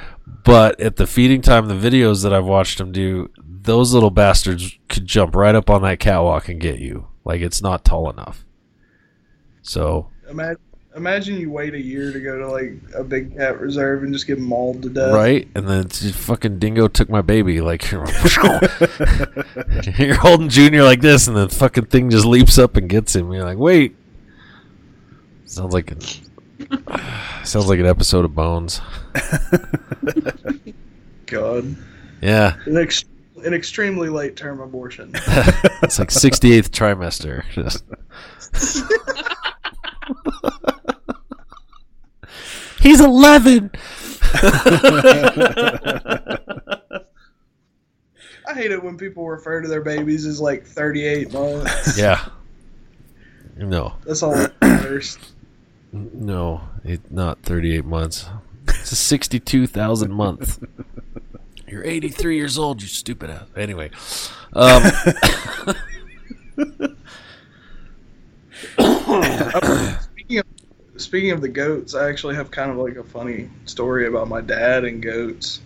[0.45, 4.79] But at the feeding time, the videos that I've watched them do, those little bastards
[4.89, 7.09] could jump right up on that catwalk and get you.
[7.25, 8.45] Like it's not tall enough.
[9.63, 10.63] So Imagine,
[10.97, 14.27] imagine you wait a year to go to like a big cat reserve and just
[14.27, 15.13] get mauled to death.
[15.13, 17.61] right, and then it's just fucking dingo took my baby.
[17.61, 18.05] Like you're
[20.15, 23.33] holding Junior like this, and the fucking thing just leaps up and gets him.
[23.33, 23.97] You're like, wait.
[25.45, 25.99] Sounds like an,
[27.45, 28.81] sounds like an episode of Bones.
[31.27, 31.77] God,
[32.21, 33.05] Yeah, an, ex-
[33.45, 35.13] an extremely late term abortion.
[35.15, 37.45] it's like 68th trimester.
[42.81, 43.71] He's 11.
[48.47, 51.99] I hate it when people refer to their babies as like 38 months.
[51.99, 52.25] Yeah.
[53.57, 55.19] No, That's all that matters.
[55.93, 58.27] No, it not 38 months.
[58.69, 60.63] It's a 62,000 month.
[61.67, 63.47] You're 83 years old, you stupid ass.
[63.57, 63.91] Anyway,
[64.55, 64.83] um,
[70.01, 70.47] Speaking of,
[70.97, 74.41] speaking of the goats, I actually have kind of like a funny story about my
[74.41, 75.61] dad and goats.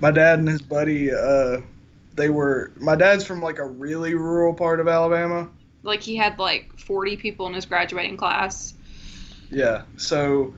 [0.00, 1.58] my dad and his buddy, uh,
[2.14, 2.72] they were.
[2.78, 5.48] My dad's from like a really rural part of Alabama.
[5.82, 8.74] Like he had like 40 people in his graduating class
[9.50, 9.82] Yeah.
[9.96, 10.54] So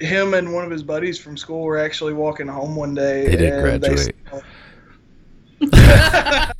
[0.00, 3.26] him and one of his buddies from school were actually walking home one day.
[3.26, 4.16] They didn't and graduate.
[5.60, 6.52] They saw,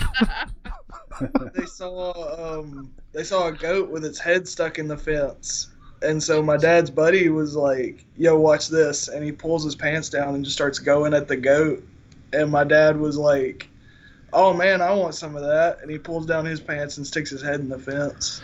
[1.54, 5.68] they saw um they saw a goat with its head stuck in the fence.
[6.02, 10.08] And so my dad's buddy was like, "Yo, watch this!" And he pulls his pants
[10.08, 11.82] down and just starts going at the goat.
[12.32, 13.69] And my dad was like,
[14.32, 17.30] "Oh man, I want some of that!" And he pulls down his pants and sticks
[17.30, 18.40] his head in the fence.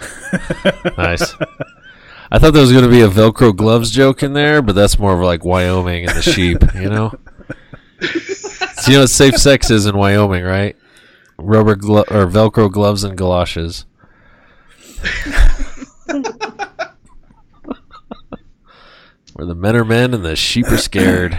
[0.99, 1.34] nice.
[2.30, 4.99] I thought there was going to be a Velcro gloves joke in there, but that's
[4.99, 7.14] more of like Wyoming and the sheep, you know?
[8.01, 10.76] so, you know what safe sex is in Wyoming, right?
[11.39, 13.87] Rubber glo- or Velcro gloves and galoshes.
[19.34, 21.39] Where the men are men and the sheep are scared.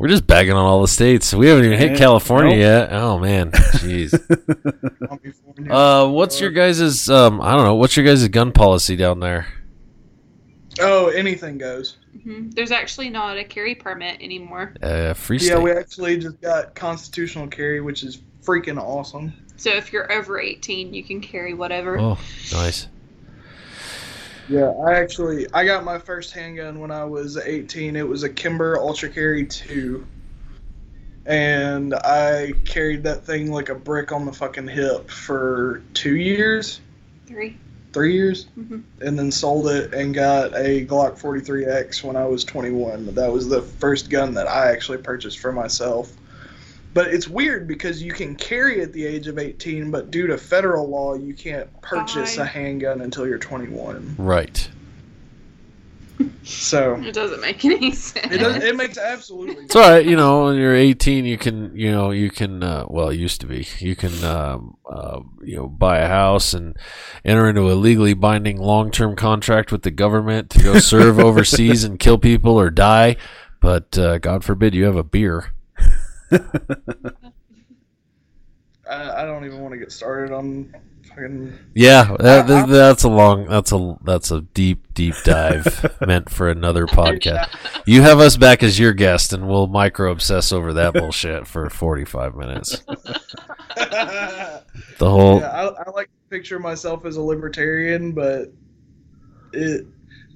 [0.00, 1.34] We're just bagging on all the states.
[1.34, 2.58] We haven't even hit California nope.
[2.58, 2.92] yet.
[2.94, 4.12] Oh man, jeez.
[4.98, 5.70] California.
[5.70, 7.38] Uh, what's your guys' um?
[7.42, 7.74] I don't know.
[7.74, 9.46] What's your guys' gun policy down there?
[10.80, 11.98] Oh, anything goes.
[12.22, 14.72] hmm There's actually not a carry permit anymore.
[14.82, 19.34] Uh, free Yeah, we actually just got constitutional carry, which is freaking awesome.
[19.58, 22.00] So if you're over 18, you can carry whatever.
[22.00, 22.18] oh,
[22.54, 22.88] nice.
[24.50, 27.94] Yeah, I actually I got my first handgun when I was 18.
[27.94, 30.04] It was a Kimber Ultra Carry 2.
[31.24, 36.80] And I carried that thing like a brick on the fucking hip for 2 years,
[37.28, 37.56] Three.
[37.92, 38.82] 3 years, Mhm.
[39.00, 43.14] and then sold it and got a Glock 43X when I was 21.
[43.14, 46.12] That was the first gun that I actually purchased for myself.
[46.92, 50.36] But it's weird because you can carry at the age of 18, but due to
[50.36, 52.42] federal law, you can't purchase Buy.
[52.42, 54.16] a handgun until you're 21.
[54.18, 54.68] Right.
[56.42, 58.32] So It doesn't make any sense.
[58.32, 58.62] it does.
[58.62, 59.64] It makes absolutely.
[59.64, 60.04] It's all right.
[60.04, 62.62] You know, when you're 18, you can, you know, you can.
[62.62, 63.66] Uh, well, it used to be.
[63.78, 66.76] You can, um, uh, you know, buy a house and
[67.24, 71.98] enter into a legally binding long-term contract with the government to go serve overseas and
[71.98, 73.16] kill people or die.
[73.60, 75.52] But uh, God forbid you have a beer.
[78.88, 80.74] I, I don't even want to get started on
[81.08, 81.56] fucking.
[81.74, 83.46] Yeah, that, that- that's a long.
[83.46, 87.48] That's a that's a deep deep dive meant for another podcast.
[87.86, 91.70] You have us back as your guest, and we'll micro obsess over that bullshit for
[91.70, 92.82] 45 minutes.
[94.98, 98.52] The whole I, I like to picture myself as a libertarian, but
[99.52, 99.86] it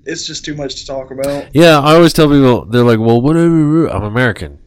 [0.06, 1.54] it's just too much to talk about.
[1.54, 4.58] Yeah, I always tell people they're like, "Well, whatever." I'm American.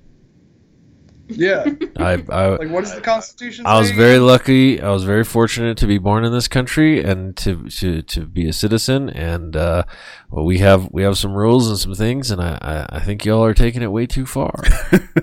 [1.30, 1.66] Yeah,
[1.98, 3.66] I I, like what does the Constitution?
[3.66, 4.82] I was very lucky.
[4.82, 8.48] I was very fortunate to be born in this country and to to, to be
[8.48, 9.10] a citizen.
[9.10, 9.84] And uh,
[10.30, 13.26] well, we have we have some rules and some things, and I, I, I think
[13.26, 14.64] y'all are taking it way too far.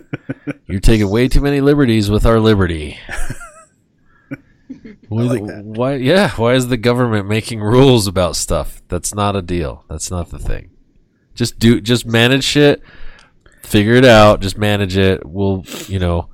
[0.67, 2.99] You're taking way too many liberties with our liberty.
[5.09, 5.95] Why, like why?
[5.97, 6.31] Yeah.
[6.31, 8.83] Why is the government making rules about stuff?
[8.89, 9.85] That's not a deal.
[9.89, 10.71] That's not the thing.
[11.35, 11.81] Just do.
[11.81, 12.83] Just manage shit.
[13.65, 14.41] Figure it out.
[14.41, 15.25] Just manage it.
[15.25, 16.29] We'll, you know,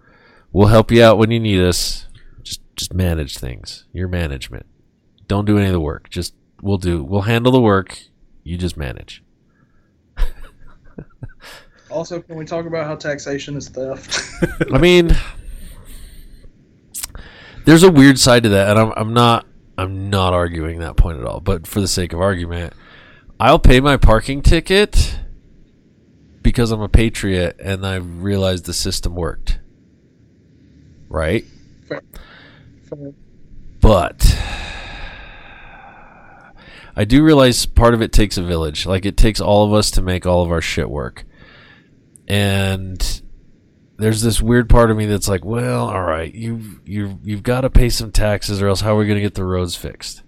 [0.52, 2.06] we'll help you out when you need us.
[2.42, 3.86] Just, just manage things.
[3.92, 4.66] Your management.
[5.26, 6.10] Don't do any of the work.
[6.10, 7.04] Just we'll do.
[7.04, 7.98] We'll handle the work.
[8.42, 9.22] You just manage.
[11.90, 14.32] Also, can we talk about how taxation is theft?
[14.72, 15.10] I mean,
[17.64, 19.44] there's a weird side to that, and I'm, I'm not
[19.76, 21.40] I'm not arguing that point at all.
[21.40, 22.74] But for the sake of argument,
[23.40, 25.18] I'll pay my parking ticket
[26.42, 29.58] because I'm a patriot and I realized the system worked.
[31.08, 31.44] Right?
[33.80, 34.38] But
[36.96, 38.86] I do realize part of it takes a village.
[38.86, 41.24] Like it takes all of us to make all of our shit work.
[42.28, 43.22] And
[43.96, 47.62] there's this weird part of me that's like, well, all right, you you you've got
[47.62, 50.22] to pay some taxes or else how are we going to get the roads fixed?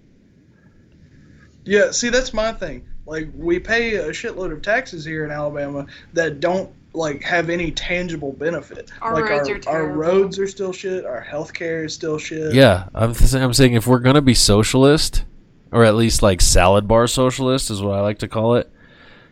[1.65, 2.89] Yeah, see, that's my thing.
[3.13, 5.85] Like, we pay a shitload of taxes here in Alabama
[6.15, 8.91] that don't like have any tangible benefit.
[9.03, 9.91] Our like roads our, are terrible.
[9.91, 11.05] our roads are still shit.
[11.05, 12.55] Our healthcare is still shit.
[12.55, 15.27] Yeah, I'm th- I'm saying if we're going to be socialist
[15.73, 18.73] or at least like salad bar socialist is what I like to call it.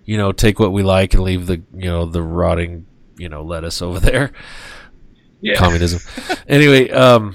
[0.04, 2.84] You know, take what we like and leave the, you know, the rotting,
[3.16, 4.30] you know, lettuce over there.
[5.40, 5.54] Yeah.
[5.54, 6.00] communism.
[6.46, 7.34] anyway, um,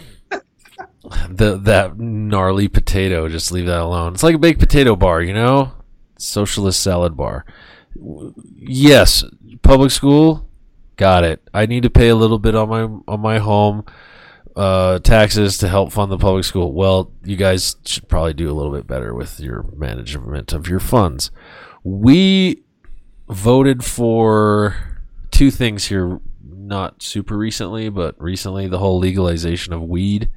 [1.27, 4.13] the that gnarly potato, just leave that alone.
[4.13, 5.71] It's like a baked potato bar, you know,
[6.18, 7.45] socialist salad bar.
[8.55, 9.24] Yes,
[9.61, 10.47] public school,
[10.97, 11.41] got it.
[11.53, 13.86] I need to pay a little bit on my on my home
[14.55, 16.74] uh, taxes to help fund the public school.
[16.74, 20.80] Well, you guys should probably do a little bit better with your management of your
[20.80, 21.32] funds.
[21.84, 22.63] We
[23.30, 25.01] voted for
[25.32, 30.30] two things here not super recently, but recently the whole legalization of weed.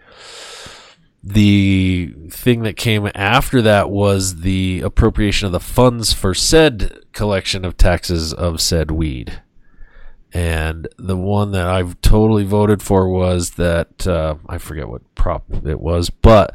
[1.22, 7.64] The thing that came after that was the appropriation of the funds for said collection
[7.64, 9.42] of taxes of said weed.
[10.32, 15.44] And the one that I've totally voted for was that uh, I forget what prop
[15.66, 16.54] it was, but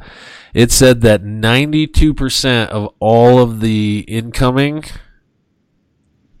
[0.54, 4.84] it said that 92% of all of the incoming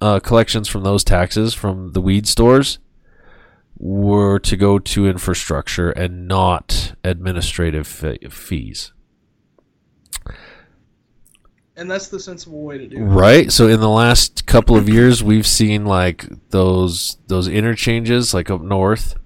[0.00, 2.78] uh, collections from those taxes from the weed stores
[3.84, 8.92] were to go to infrastructure and not administrative fees.
[11.76, 13.00] And that's the sensible way to do it.
[13.00, 13.52] Right.
[13.52, 18.62] So in the last couple of years, we've seen like those those interchanges, like up
[18.62, 19.16] north.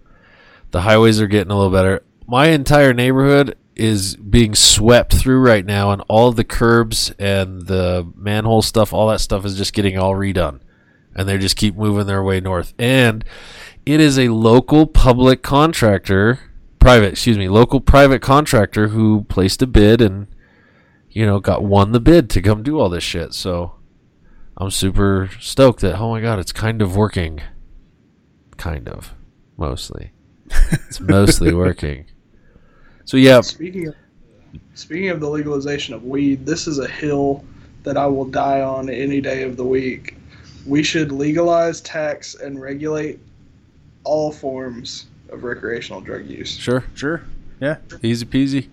[0.73, 2.03] The highways are getting a little better.
[2.27, 7.67] My entire neighborhood is being swept through right now, and all of the curbs and
[7.67, 10.59] the manhole stuff, all that stuff is just getting all redone,
[11.19, 12.73] and they just keep moving their way north.
[12.79, 13.25] And
[13.85, 16.39] it is a local public contractor,
[16.79, 20.29] private, excuse me, local private contractor who placed a bid and
[21.11, 23.35] you know, got won the bid to come do all this shit.
[23.35, 23.75] So
[24.57, 27.41] I'm super stoked that oh my god, it's kind of working.
[28.57, 29.14] Kind of,
[29.57, 30.12] mostly.
[30.71, 32.07] It's mostly working.
[33.05, 33.95] So yeah, Speaking of
[34.75, 37.45] speaking of the legalization of weed, this is a hill
[37.83, 40.18] that I will die on any day of the week.
[40.69, 43.19] We should legalize, tax, and regulate
[44.05, 46.51] all forms of recreational drug use.
[46.57, 47.23] sure, Sure.
[47.61, 47.77] Yeah.
[48.03, 48.69] easy peasy.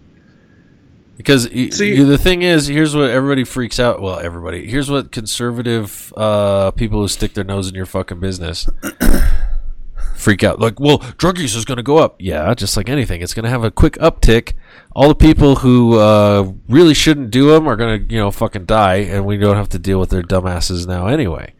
[1.17, 4.01] Because See- the thing is, here's what everybody freaks out.
[4.01, 4.67] Well, everybody.
[4.67, 8.67] Here's what conservative uh, people who stick their nose in your fucking business
[10.15, 10.59] freak out.
[10.59, 12.15] Like, well, drug use is going to go up.
[12.19, 14.53] Yeah, just like anything, it's going to have a quick uptick.
[14.93, 18.65] All the people who uh, really shouldn't do them are going to, you know, fucking
[18.65, 21.53] die, and we don't have to deal with their dumbasses now anyway.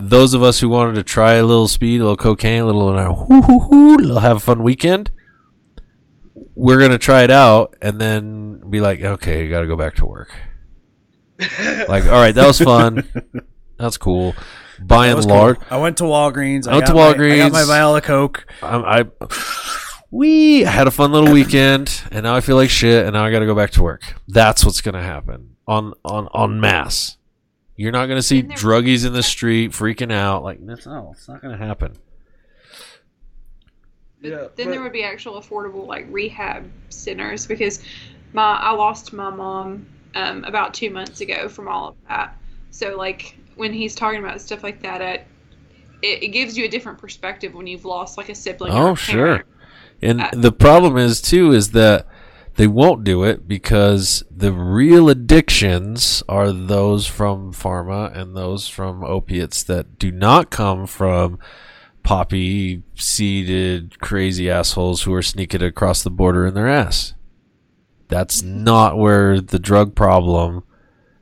[0.00, 3.14] Those of us who wanted to try a little speed, a little cocaine, a little,
[3.14, 5.10] hoo hoo hoo, little have a fun weekend
[6.54, 9.94] we're gonna try it out and then be like, okay, you got to go back
[9.94, 10.34] to work.
[11.88, 13.08] like, all right, that was fun.
[13.78, 14.34] That's cool.
[14.80, 15.36] By That and was cool.
[15.36, 16.66] large, I went to Walgreens.
[16.66, 17.66] I I went got to my- I got my Walgreens.
[17.68, 18.46] vial of Coke.
[18.60, 19.04] I, I
[20.10, 23.30] we had a fun little weekend, and now I feel like shit, and now I
[23.30, 24.14] got to go back to work.
[24.26, 27.17] That's what's gonna happen on on on mass.
[27.78, 30.42] You're not gonna see druggies in the street freaking out.
[30.42, 31.94] Like that's no, it's not gonna happen.
[34.20, 37.82] But Yeah, then but- there would be actual affordable like rehab centers because
[38.32, 42.36] my I lost my mom um, about two months ago from all of that.
[42.72, 45.26] So like when he's talking about stuff like that, it,
[46.02, 48.72] it, it gives you a different perspective when you've lost like a sibling.
[48.72, 49.44] or Oh, a sure.
[50.02, 52.06] And Uh, the problem is too is that
[52.58, 59.04] they won't do it because the real addictions are those from pharma and those from
[59.04, 61.38] opiates that do not come from
[62.02, 67.14] poppy seeded crazy assholes who are sneaking across the border in their ass.
[68.08, 70.64] That's not where the drug problem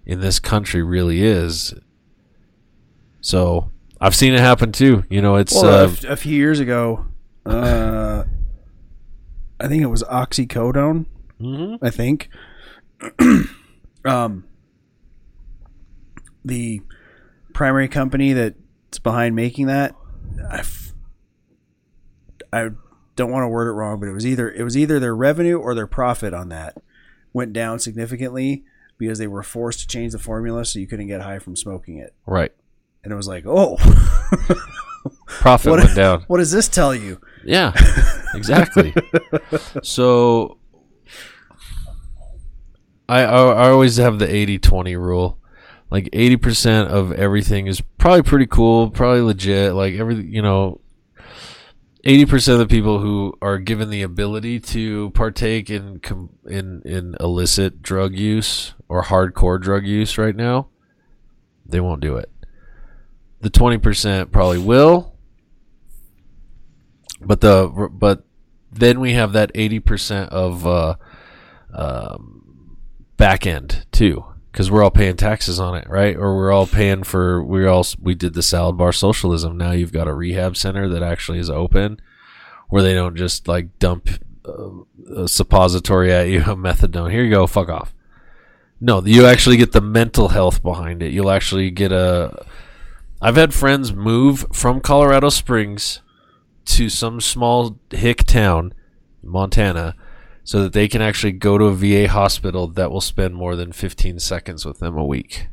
[0.07, 1.75] in this country really is.
[3.21, 3.71] So
[4.01, 5.05] I've seen it happen too.
[5.11, 7.05] You know, it's Well, uh, a few years ago,
[7.45, 8.25] uh,
[9.61, 11.05] I think it was oxycodone.
[11.41, 11.79] Mhm.
[11.83, 12.29] I think.
[14.05, 14.45] um,
[16.45, 16.81] the
[17.53, 19.95] primary company that's behind making that,
[20.51, 20.93] I, f-
[22.53, 22.71] I
[23.17, 25.59] don't want to word it wrong, but it was either it was either their revenue
[25.59, 26.77] or their profit on that
[27.33, 28.65] went down significantly
[28.99, 31.99] because they were forced to change the formula so you couldn't get high from smoking
[31.99, 32.53] it, right.
[33.05, 33.77] and it was like, oh,
[35.27, 36.21] Profit What- went down.
[36.29, 37.21] what does this tell you?
[37.45, 37.73] Yeah,
[38.35, 38.95] exactly.
[39.83, 40.59] so
[43.09, 45.39] I, I I always have the 80-20 rule.
[45.91, 49.75] Like 80% of everything is probably pretty cool, probably legit.
[49.75, 50.81] Like every, you know,
[52.05, 56.01] 80% of the people who are given the ability to partake in
[56.47, 60.69] in in illicit drug use or hardcore drug use right now,
[61.65, 62.31] they won't do it.
[63.41, 65.15] The 20% probably will,
[67.21, 68.25] but the but
[68.73, 70.97] then we have that 80% of uh,
[71.73, 72.36] um,
[73.17, 76.17] back end too because we're all paying taxes on it right?
[76.17, 79.57] Or we're all paying for we all we did the salad bar socialism.
[79.57, 82.01] Now you've got a rehab center that actually is open
[82.69, 84.09] where they don't just like dump
[84.47, 87.11] uh, a suppository at you a methadone.
[87.11, 87.95] Here you go fuck off.
[88.81, 91.13] No you actually get the mental health behind it.
[91.13, 92.45] You'll actually get a
[93.23, 96.03] i've had friends move from colorado springs
[96.67, 98.75] to some small hick town,
[99.23, 99.95] Montana,
[100.47, 103.73] so that they can actually go to a VA hospital that will spend more than
[103.73, 105.49] 15 seconds with them a week.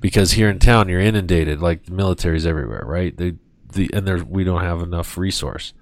[0.00, 3.16] Because here in town, you're inundated, like the military's everywhere, right?
[3.16, 3.34] They,
[3.72, 5.74] the and there we don't have enough resource,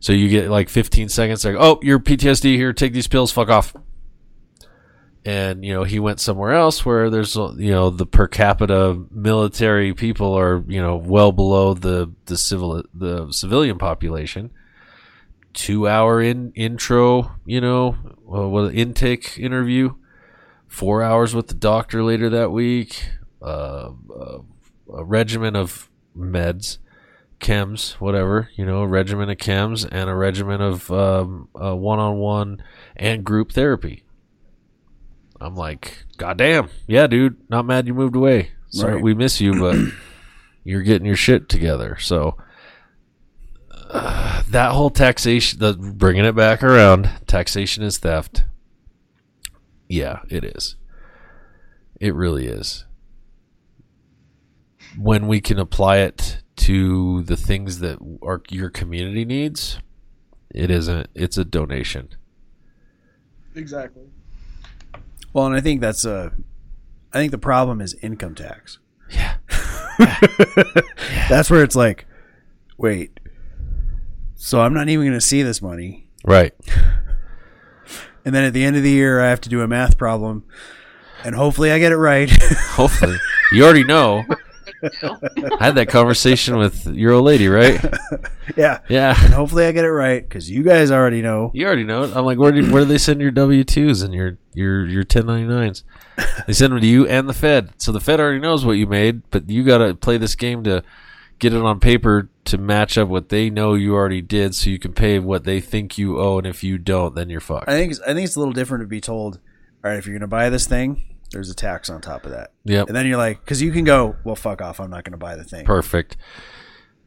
[0.00, 1.44] so you get like 15 seconds.
[1.46, 2.74] Like, oh, you're PTSD here.
[2.74, 3.32] Take these pills.
[3.32, 3.74] Fuck off.
[5.24, 9.94] And you know he went somewhere else where there's you know the per capita military
[9.94, 14.50] people are you know well below the the civil the civilian population.
[15.54, 17.96] Two hour in intro, you know,
[18.32, 19.94] uh, intake interview,
[20.66, 23.04] four hours with the doctor later that week,
[23.42, 24.38] uh, uh,
[24.94, 26.78] a regimen of meds,
[27.38, 32.62] chems, whatever, you know, a regimen of chems and a regimen of um, uh, one-on-one
[32.96, 34.04] and group therapy.
[35.40, 38.52] I'm like, God damn, yeah, dude, not mad you moved away.
[38.70, 39.02] Sorry, Right.
[39.02, 39.76] we miss you, but
[40.64, 41.98] you're getting your shit together.
[42.00, 42.36] So
[43.92, 48.44] uh, that whole taxation, the bringing it back around, taxation is theft.
[49.88, 50.76] Yeah, it is.
[52.00, 52.84] It really is.
[54.98, 59.78] When we can apply it to the things that are your community needs,
[60.50, 61.08] it isn't.
[61.14, 62.10] It's a donation.
[63.54, 64.04] Exactly.
[65.32, 66.32] Well, and I think that's a
[67.12, 68.78] I think the problem is income tax.
[69.10, 69.34] Yeah.
[71.28, 72.06] That's where it's like,
[72.78, 73.20] wait,
[74.42, 76.08] so I'm not even going to see this money.
[76.24, 76.52] Right.
[78.24, 80.44] And then at the end of the year, I have to do a math problem.
[81.24, 82.30] And hopefully I get it right.
[82.70, 83.16] Hopefully.
[83.50, 84.24] You already know.
[85.02, 87.84] I had that conversation with your old lady, right?
[88.56, 88.78] yeah.
[88.88, 89.20] Yeah.
[89.24, 91.50] And hopefully I get it right because you guys already know.
[91.52, 92.14] You already know it.
[92.14, 95.02] I'm like, where do where do they send your W twos and your your your
[95.02, 95.82] 1099s?
[96.46, 97.70] They send them to you and the Fed.
[97.78, 100.62] So the Fed already knows what you made, but you got to play this game
[100.62, 100.84] to
[101.42, 104.78] get it on paper to match up what they know you already did, so you
[104.78, 106.38] can pay what they think you owe.
[106.38, 107.68] And if you don't, then you're fucked.
[107.68, 109.40] I think it's, I think it's a little different to be told,
[109.84, 112.30] all right, if you're going to buy this thing, there's a tax on top of
[112.30, 112.52] that.
[112.64, 112.86] Yep.
[112.86, 114.78] And then you're like, because you can go, well, fuck off.
[114.80, 115.64] I'm not going to buy the thing.
[115.66, 116.16] Perfect.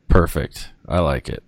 [0.10, 0.72] Perfect.
[0.88, 1.42] I like it.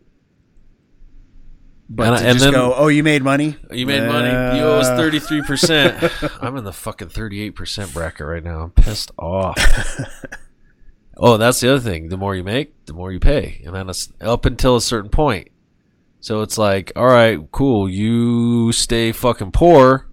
[1.89, 3.57] But And- to and just then- go, oh, you made money.
[3.71, 4.29] You made money.
[4.57, 6.11] You owe us Uh, thirty three percent.
[6.41, 8.61] I'm in the fucking thirty eight percent bracket right now.
[8.61, 9.57] I'm pissed off.
[11.18, 12.09] oh, that's the other thing.
[12.09, 15.09] The more you make, the more you pay, and then it's up until a certain
[15.09, 15.49] point.
[16.20, 17.89] So it's like, all right, cool.
[17.89, 20.07] You stay fucking poor.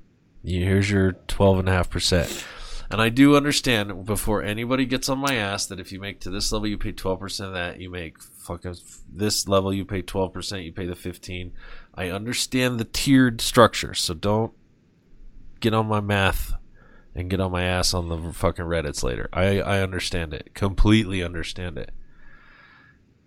[0.45, 2.45] Here's your twelve and a half percent.
[2.91, 6.31] And I do understand before anybody gets on my ass that if you make to
[6.31, 7.81] this level, you pay twelve percent of that.
[7.81, 8.77] You make fucking
[9.11, 10.65] this level, you pay twelve percent.
[10.65, 11.53] You pay the fifteen.
[11.95, 14.53] I understand the tiered structure, so don't
[15.61, 16.53] get on my math
[17.15, 19.29] and get on my ass on the fucking Reddits later.
[19.33, 21.23] I I understand it completely.
[21.23, 21.93] Understand it.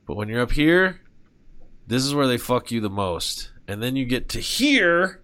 [0.05, 1.01] But when you're up here,
[1.85, 5.21] this is where they fuck you the most, and then you get to here.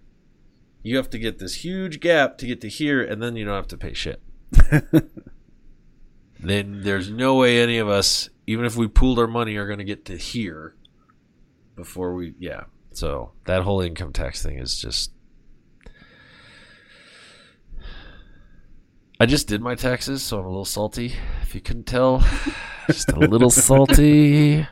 [0.82, 3.54] You have to get this huge gap to get to here, and then you don't
[3.54, 4.20] have to pay shit.
[6.40, 9.78] then there's no way any of us, even if we pooled our money, are going
[9.78, 10.74] to get to here
[11.74, 12.34] before we.
[12.38, 12.64] Yeah.
[12.92, 15.10] So that whole income tax thing is just.
[19.24, 21.14] I just did my taxes, so I'm a little salty.
[21.40, 22.22] If you couldn't tell,
[22.88, 24.66] just a little salty.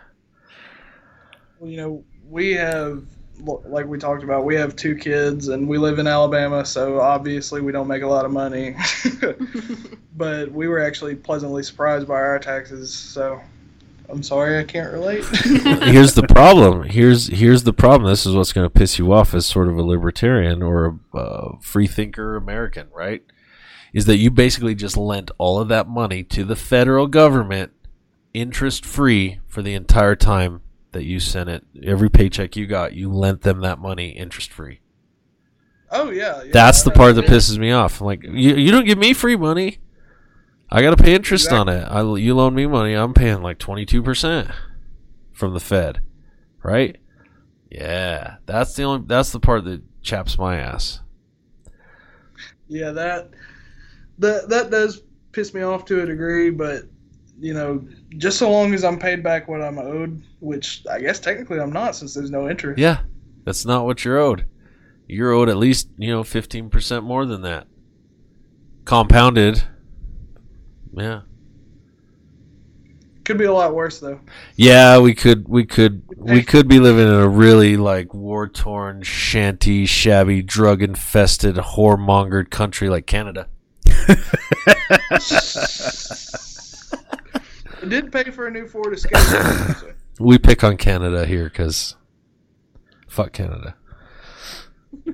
[1.59, 3.03] Well, you know, we have,
[3.40, 7.62] like we talked about, we have two kids and we live in Alabama, so obviously
[7.62, 8.76] we don't make a lot of money.
[10.18, 13.40] but we were actually pleasantly surprised by our taxes, so
[14.11, 15.24] I'm sorry I can't relate.
[15.84, 16.82] here's the problem.
[16.82, 18.11] Here's here's the problem.
[18.11, 21.16] This is what's going to piss you off as sort of a libertarian or a
[21.16, 23.22] uh, free thinker American, right?
[23.93, 27.72] Is that you basically just lent all of that money to the federal government,
[28.32, 30.62] interest free, for the entire time
[30.93, 31.64] that you sent it.
[31.82, 34.80] Every paycheck you got, you lent them that money interest free.
[35.90, 36.43] oh, yeah.
[36.43, 38.01] yeah That's the part that pisses me off.
[38.01, 39.78] I'm like, you, you don't give me free money.
[40.70, 41.82] I got to pay interest on it.
[41.82, 44.55] I, you loan me money, I'm paying like 22%
[45.32, 46.01] from the Fed,
[46.62, 46.97] right?
[47.70, 51.01] Yeah, that's the only that's the part that chaps my ass.
[52.68, 53.30] Yeah, that
[54.18, 55.02] that that does
[55.32, 56.84] piss me off to a degree, but
[57.38, 57.84] you know,
[58.18, 61.72] just so long as I'm paid back what I'm owed, which I guess technically I'm
[61.72, 62.78] not since there's no interest.
[62.78, 63.00] Yeah,
[63.44, 64.46] that's not what you're owed.
[65.08, 67.66] You're owed at least, you know, 15% more than that.
[68.84, 69.62] Compounded.
[70.94, 71.22] Yeah.
[73.24, 74.20] Could be a lot worse though.
[74.56, 79.02] Yeah, we could we could we could be living in a really like war torn,
[79.02, 83.48] shanty, shabby, drug infested, whoremongered country like Canada.
[87.82, 89.16] I did pay for a new Ford Escape.
[89.18, 91.97] so- We pick on Canada here because
[93.09, 93.74] fuck Canada.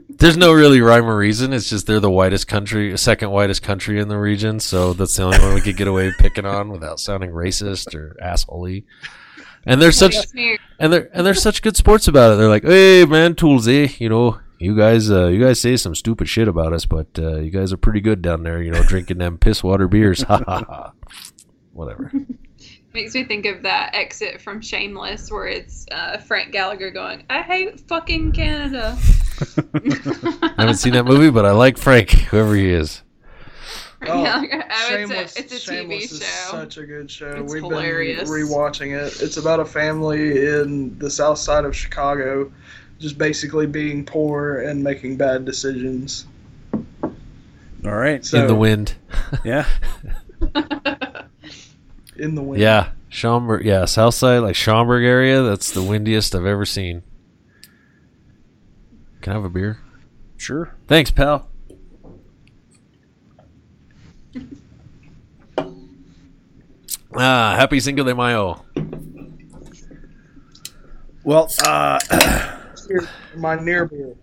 [0.09, 1.53] There's no really rhyme or reason.
[1.53, 5.23] It's just they're the whitest country, second whitest country in the region, so that's the
[5.23, 8.85] only one we could get away picking on without sounding racist or assholey.
[9.65, 10.15] And they're such
[10.81, 12.37] and they're and they're such good sports about it.
[12.37, 16.29] They're like, "Hey, man, Toolsy, you know, you guys, uh, you guys say some stupid
[16.29, 19.19] shit about us, but uh, you guys are pretty good down there, you know, drinking
[19.19, 20.93] them piss water beers." Ha ha ha.
[21.73, 22.11] Whatever.
[22.95, 27.43] Makes me think of that exit from Shameless where it's uh, Frank Gallagher going, I
[27.43, 28.99] hate fucking Canada.
[29.75, 33.03] I haven't seen that movie, but I like Frank, whoever he is.
[33.99, 34.65] Frank Oh, Gallagher.
[34.69, 36.51] Oh, Shameless, it's a, it's a Shameless TV is show.
[36.51, 37.31] such a good show.
[37.43, 38.23] It's We've hilarious.
[38.29, 39.21] been rewatching it.
[39.23, 42.51] It's about a family in the south side of Chicago,
[42.99, 46.27] just basically being poor and making bad decisions.
[47.85, 48.25] All right.
[48.25, 48.95] So In the wind.
[49.45, 49.67] Yeah.
[52.17, 52.61] in the wind.
[52.61, 53.65] Yeah, Schaumburg.
[53.65, 55.43] Yeah, South Side, like Schaumburg area.
[55.43, 57.03] That's the windiest I've ever seen.
[59.21, 59.79] Can I have a beer?
[60.37, 60.75] Sure.
[60.87, 61.49] Thanks, pal.
[67.21, 68.65] Ah, happy Cinco de Mayo.
[71.25, 71.99] Well, uh,
[73.37, 74.15] My near beer.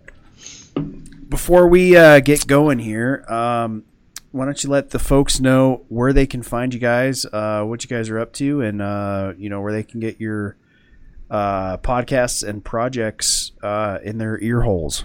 [1.28, 3.84] before we uh, get going here, um,
[4.32, 7.82] why don't you let the folks know where they can find you guys, uh, what
[7.82, 10.56] you guys are up to, and uh, you know where they can get your
[11.30, 15.04] uh, podcasts and projects uh, in their ear holes.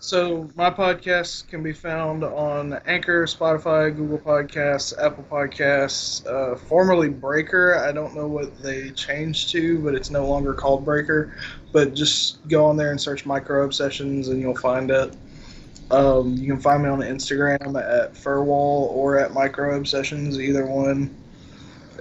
[0.00, 7.08] So my podcast can be found on Anchor, Spotify, Google Podcasts, Apple Podcasts, uh, formerly
[7.08, 7.76] Breaker.
[7.76, 11.34] I don't know what they changed to, but it's no longer called Breaker.
[11.72, 15.16] But just go on there and search Micro Obsessions, and you'll find it.
[15.90, 21.14] Um, you can find me on Instagram at Furwall or at Micro Obsessions, either one.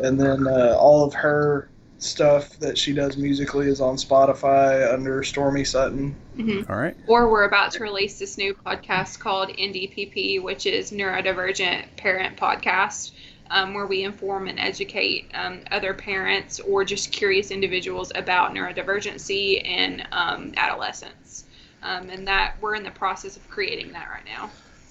[0.03, 5.23] And then uh, all of her stuff that she does musically is on Spotify under
[5.23, 6.15] Stormy Sutton.
[6.37, 6.69] Mhm.
[6.69, 6.95] All right.
[7.07, 13.11] Or we're about to release this new podcast called NDPP, which is Neurodivergent Parent Podcast,
[13.49, 19.61] um, where we inform and educate um, other parents or just curious individuals about neurodivergency
[19.67, 21.45] and um, adolescence.
[21.81, 24.49] Um, and that we're in the process of creating that right now.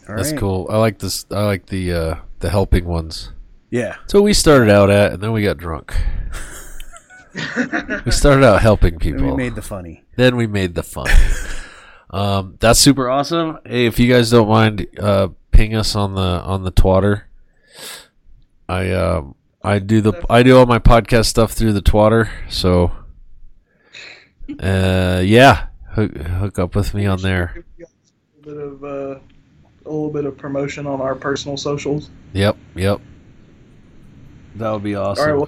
[0.09, 0.41] All That's right.
[0.41, 0.67] cool.
[0.71, 1.27] I like this.
[1.31, 3.33] I like the uh, the helping ones.
[3.71, 3.97] Yeah.
[4.07, 5.95] So we started out at, and then we got drunk.
[8.05, 9.27] we started out helping And people.
[9.31, 10.05] we made the funny.
[10.17, 11.07] then we made the fun.
[12.11, 13.59] um, that's super awesome.
[13.65, 17.23] Hey, if you guys don't mind, uh, ping us on the on the twatter.
[18.69, 22.29] I um I do the I do all my podcast stuff through the twatter.
[22.49, 22.93] So,
[24.61, 27.65] uh, yeah, hook, hook up with me on there.
[27.79, 29.19] A little bit of uh,
[29.85, 32.11] a little bit of promotion on our personal socials.
[32.33, 33.01] Yep, yep.
[34.57, 35.47] That would be awesome.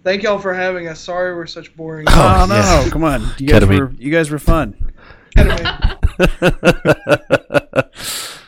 [0.00, 1.00] All right, well, thank y'all for having us.
[1.00, 2.06] Sorry we're such boring.
[2.08, 2.88] Oh, no, yeah.
[2.90, 3.22] come on!
[3.38, 3.78] You guys Ketamine.
[3.80, 4.92] were you guys were fun.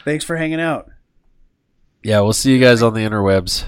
[0.05, 0.91] Thanks for hanging out.
[2.03, 3.65] yeah, we'll see you guys on the interwebs.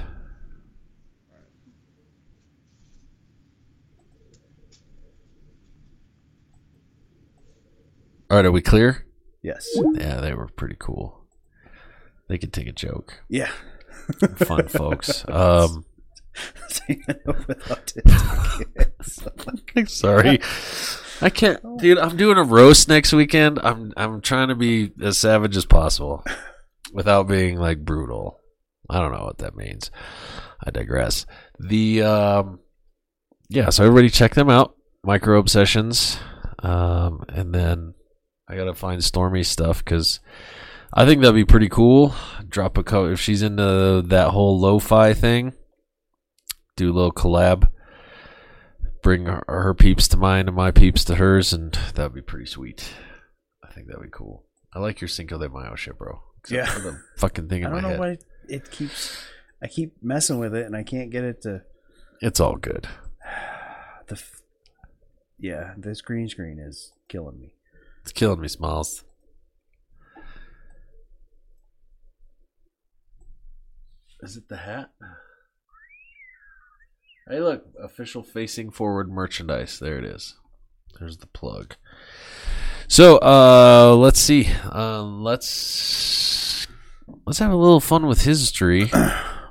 [8.31, 9.05] All right, are we clear?
[9.43, 9.69] Yes.
[9.95, 11.25] Yeah, they were pretty cool.
[12.29, 13.23] They could take a joke.
[13.29, 13.51] Yeah.
[14.37, 15.25] Fun folks.
[15.29, 15.85] Um,
[16.89, 18.67] With autistic
[19.75, 19.93] kids.
[19.93, 20.41] sorry,
[21.21, 21.99] I can't, dude.
[21.99, 23.59] I'm doing a roast next weekend.
[23.63, 26.25] I'm I'm trying to be as savage as possible
[26.93, 28.39] without being like brutal.
[28.91, 29.91] I don't know what that means.
[30.63, 31.27] I digress.
[31.59, 32.61] The um,
[33.49, 33.71] yeah.
[33.71, 34.75] So everybody check them out.
[35.05, 36.19] Micro Obsessions,
[36.61, 37.95] um, and then
[38.49, 40.21] I gotta find Stormy stuff because
[40.93, 42.15] I think that'd be pretty cool.
[42.49, 45.53] Drop a co if she's into that whole lo-fi thing.
[46.77, 47.69] Do a little collab.
[49.03, 52.47] Bring her, her peeps to mine and my peeps to hers, and that'd be pretty
[52.47, 52.89] sweet.
[53.63, 54.45] I think that'd be cool.
[54.73, 56.21] I like your Cinco de Mayo shit, bro.
[56.49, 56.65] Yeah.
[56.79, 57.99] the fucking thing I don't know head.
[58.01, 58.19] why
[58.49, 59.17] it keeps.
[59.63, 61.63] I keep messing with it, and I can't get it to.
[62.21, 62.89] It's all good.
[64.09, 64.17] The.
[64.17, 64.43] f-
[65.39, 67.55] Yeah, this green screen is killing me.
[68.03, 69.03] It's killing me, Smiles.
[74.23, 74.91] Is it the hat?
[77.29, 79.79] Hey, look, official facing forward merchandise.
[79.79, 80.37] There it is.
[80.99, 81.77] There's the plug.
[82.87, 84.49] So, uh, let's see.
[84.71, 86.67] Um, let's
[87.27, 88.91] let's have a little fun with history.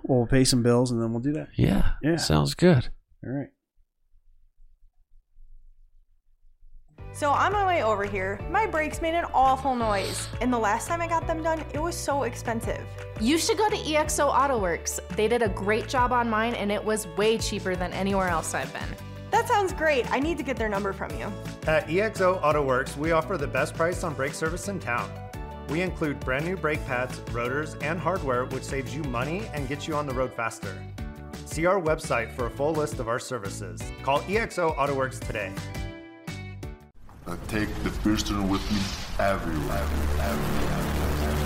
[0.05, 1.47] Well, we'll pay some bills, and then we'll do that.
[1.55, 2.17] Yeah, Yeah.
[2.17, 2.89] sounds good.
[3.25, 3.47] All right.
[7.15, 10.27] So on my way over here, my brakes made an awful noise.
[10.41, 12.83] And the last time I got them done, it was so expensive.
[13.21, 14.99] You should go to EXO AutoWorks.
[15.15, 18.55] They did a great job on mine and it was way cheaper than anywhere else
[18.55, 18.95] I've been.
[19.29, 20.11] That sounds great.
[20.11, 21.31] I need to get their number from you.
[21.67, 25.11] At EXO AutoWorks, we offer the best price on brake service in town.
[25.69, 29.87] We include brand new brake pads, rotors, and hardware, which saves you money and gets
[29.87, 30.75] you on the road faster.
[31.45, 33.81] See our website for a full list of our services.
[34.01, 35.53] Call EXO AutoWorks today.
[37.25, 38.79] I take the Pilsner with me
[39.17, 39.87] everywhere.
[40.17, 41.42] The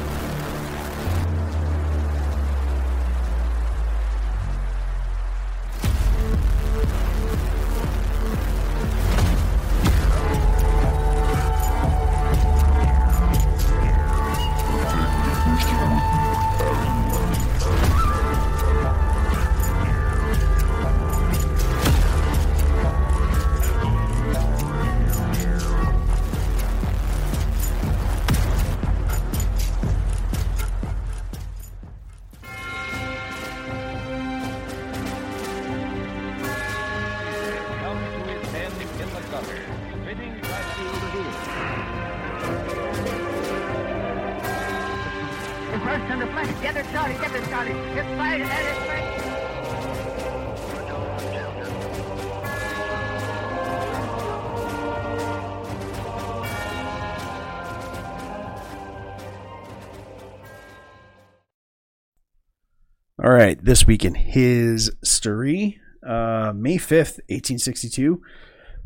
[63.38, 68.22] right, this week in history, uh, May 5th, 1862,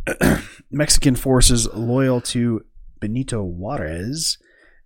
[0.71, 2.65] Mexican forces loyal to
[2.99, 4.37] Benito Juarez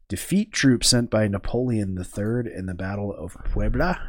[0.07, 3.99] defeat troops sent by Napoleon III in the Battle of Puebla.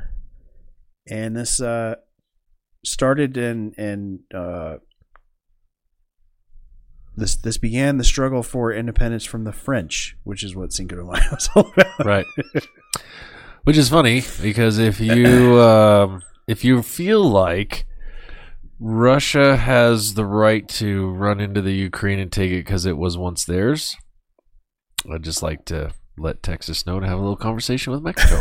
[1.09, 1.97] And this uh,
[2.85, 4.77] started in, in uh,
[7.17, 11.05] this this began the struggle for independence from the French, which is what Cinco de
[11.05, 12.05] Mayo is all about.
[12.05, 12.27] Right.
[13.67, 17.85] Which is funny because if you um, if you feel like
[18.79, 23.19] Russia has the right to run into the Ukraine and take it because it was
[23.19, 23.97] once theirs,
[25.13, 28.41] I'd just like to let Texas know to have a little conversation with Mexico.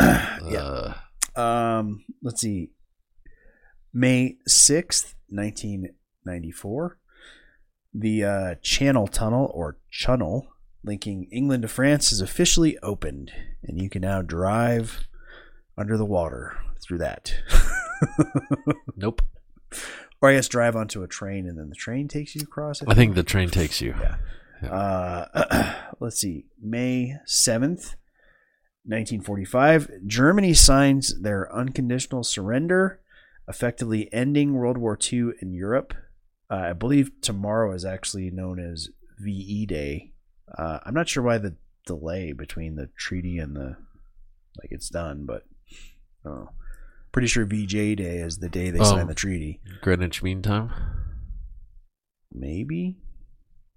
[0.50, 0.94] yeah.
[1.36, 2.72] Um, let's see.
[3.94, 6.98] May 6th, 1994.
[7.94, 10.48] The uh, Channel Tunnel or Channel
[10.82, 13.32] linking England to France is officially opened,
[13.62, 15.06] and you can now drive
[15.76, 17.34] under the water through that.
[18.96, 19.22] nope.
[20.20, 22.82] Or I guess drive onto a train and then the train takes you across.
[22.86, 23.94] I think the train takes you.
[23.98, 24.16] Yeah.
[24.68, 26.44] Uh, let's see.
[26.60, 27.94] May 7th,
[28.84, 29.90] 1945.
[30.06, 33.00] Germany signs their unconditional surrender,
[33.48, 35.94] effectively ending World War II in Europe.
[36.50, 38.88] Uh, I believe tomorrow is actually known as
[39.18, 40.12] VE Day.
[40.56, 41.54] Uh, I'm not sure why the
[41.86, 43.76] delay between the treaty and the
[44.58, 45.44] like it's done, but
[46.26, 46.46] uh,
[47.12, 48.84] pretty sure VJ Day is the day they Oh.
[48.84, 49.60] sign the treaty.
[49.80, 50.70] Greenwich Mean Time?
[52.32, 52.96] Maybe.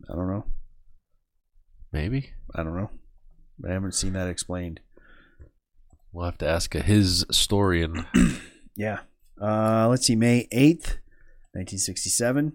[0.10, 0.46] I don't know.
[1.92, 2.32] Maybe.
[2.56, 2.90] I don't know.
[3.68, 4.80] I haven't seen that explained.
[6.12, 8.06] We'll have to ask a his historian.
[8.76, 9.02] Yeah.
[9.40, 10.16] Uh, let's see.
[10.16, 10.98] May 8th,
[11.54, 12.54] 1967.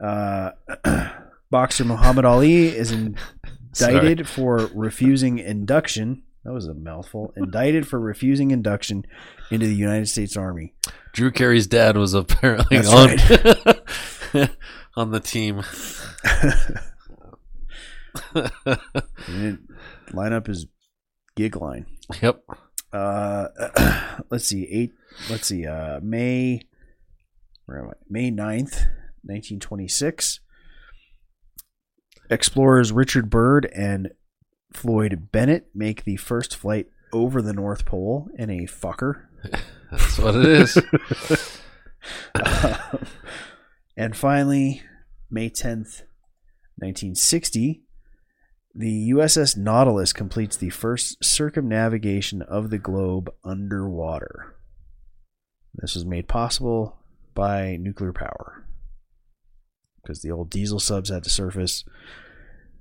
[0.00, 0.52] Uh,
[1.50, 2.92] boxer Muhammad Ali is
[3.80, 6.22] indicted for refusing induction.
[6.44, 7.32] That was a mouthful.
[7.36, 9.04] Indicted for refusing induction
[9.50, 10.74] into the United States Army.
[11.12, 12.92] Drew Carey's dad was apparently That's
[14.34, 14.48] on
[14.96, 15.62] on the team.
[20.12, 20.66] line up his
[21.34, 21.86] gig line.
[22.22, 22.42] Yep.
[22.92, 23.48] Uh,
[24.30, 24.68] let's see.
[24.70, 24.92] Eight.
[25.30, 25.66] Let's see.
[25.66, 26.60] Uh, May.
[27.66, 27.94] Where am I?
[28.08, 28.86] May 9th,
[29.24, 30.40] 1926.
[32.30, 34.10] Explorers Richard Byrd and
[34.72, 39.26] Floyd Bennett make the first flight over the North Pole in a fucker.
[39.90, 40.78] That's what it is.
[42.36, 43.04] Um,
[43.96, 44.82] and finally,
[45.28, 46.02] May 10th,
[46.78, 47.82] 1960,
[48.74, 54.54] the USS Nautilus completes the first circumnavigation of the globe underwater.
[55.74, 56.98] This was made possible
[57.34, 58.65] by nuclear power
[60.06, 61.84] because the old diesel subs had to surface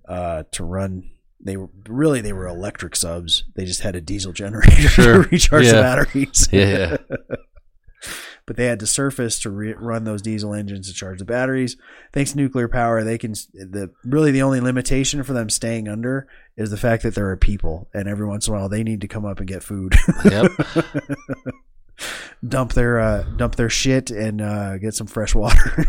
[0.07, 1.09] uh, to run.
[1.39, 3.43] They were really they were electric subs.
[3.55, 5.23] They just had a diesel generator Sure.
[5.23, 6.47] to recharge the batteries.
[6.51, 6.97] Yeah.
[8.45, 11.77] but they had to surface to re- run those diesel engines to charge the batteries.
[12.13, 16.27] Thanks to nuclear power, they can the really the only limitation for them staying under
[16.55, 19.01] is the fact that there are people, and every once in a while they need
[19.01, 19.95] to come up and get food.
[20.23, 20.51] Yep.
[22.47, 25.85] dump their uh, dump their shit and uh, get some fresh water.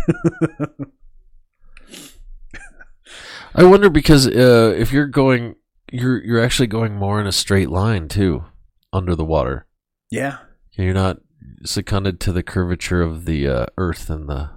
[3.57, 5.57] I wonder because uh, if you're going,
[5.91, 8.45] you're you're actually going more in a straight line too,
[8.93, 9.67] under the water.
[10.11, 10.39] yeah,
[10.73, 11.19] You're not
[11.65, 14.51] seconded to the curvature of the uh, Earth and the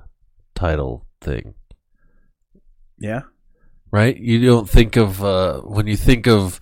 [0.54, 1.54] tidal thing,
[2.98, 3.22] yeah,
[3.90, 4.18] right?
[4.18, 6.60] You don't think of uh, when you think of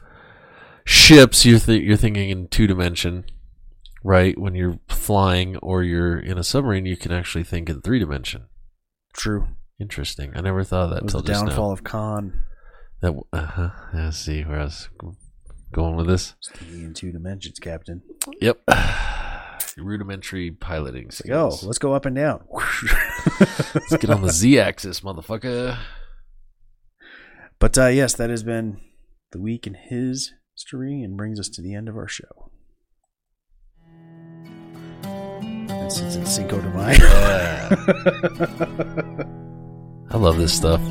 [0.85, 3.26] ships, you're th- you're thinking in two dimension,
[4.03, 4.38] right?
[4.38, 8.45] When you're flying or you're in a submarine, you can actually think in three dimension.
[9.14, 9.47] true.
[9.79, 10.31] Interesting.
[10.35, 11.49] I never thought of that until the just now.
[11.49, 12.43] downfall of Khan.
[13.01, 13.69] That uh huh.
[13.93, 14.89] Yeah, see where I was
[15.71, 16.33] going with this.
[16.53, 18.01] Thinking in two dimensions, Captain.
[18.41, 18.61] Yep.
[19.77, 22.43] Rudimentary piloting Like, oh, let's go up and down.
[23.75, 25.77] Let's get on the z-axis, motherfucker.
[27.59, 28.79] But uh, yes, that has been
[29.31, 32.49] the week in his history and brings us to the end of our show.
[35.03, 36.97] And since it's Cinco de Mayo,
[40.09, 40.81] I love this stuff.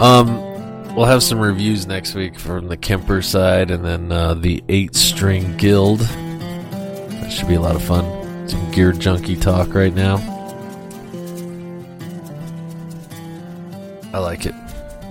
[0.00, 4.62] Um, we'll have some reviews next week from the Kemper side, and then uh, the
[4.68, 6.00] Eight String Guild.
[6.00, 8.48] That should be a lot of fun.
[8.48, 10.16] Some gear junkie talk right now.
[14.12, 14.54] I like it.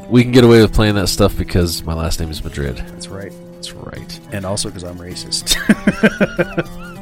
[0.10, 2.78] We can get away with playing that stuff because my last name is Madrid.
[2.78, 3.34] that's right.
[3.54, 4.20] That's right.
[4.32, 5.58] And also because I'm racist.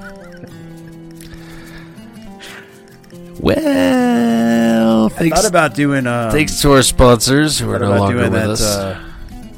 [3.41, 6.05] Well, I thanks, thought about doing.
[6.07, 8.61] Um, thanks to our sponsors who are no longer doing with that us.
[8.61, 9.03] uh,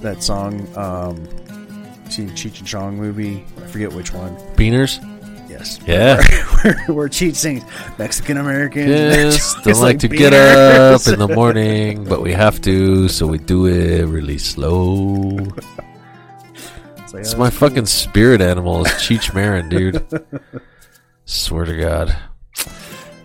[0.02, 0.68] that song.
[0.78, 1.16] Um,
[2.10, 3.44] seen Cheech and Chong movie.
[3.62, 4.36] I forget which one.
[4.56, 5.00] Beaners?
[5.50, 5.80] Yes.
[5.88, 6.22] Yeah.
[6.64, 7.64] where, where Cheech sings
[8.00, 8.88] Mexican American.
[8.88, 13.38] Yes, don't like to get up in the morning, but we have to, so we
[13.38, 15.38] do it really slow.
[16.98, 17.70] It's, like, It's my cool.
[17.70, 18.86] fucking spirit animal.
[18.86, 20.04] Is Cheech Marin, dude.
[21.26, 22.18] Swear to God.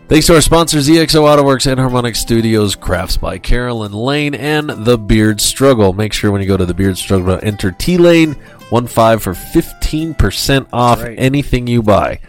[0.09, 5.39] Thanks to our sponsors, EXO AutoWorks Enharmonic Studios, Crafts by Carolyn Lane, and The Beard
[5.39, 5.93] Struggle.
[5.93, 8.35] Make sure when you go to The Beard Struggle to enter T Lane
[8.71, 11.15] 15 for 15% off right.
[11.19, 12.21] anything you buy.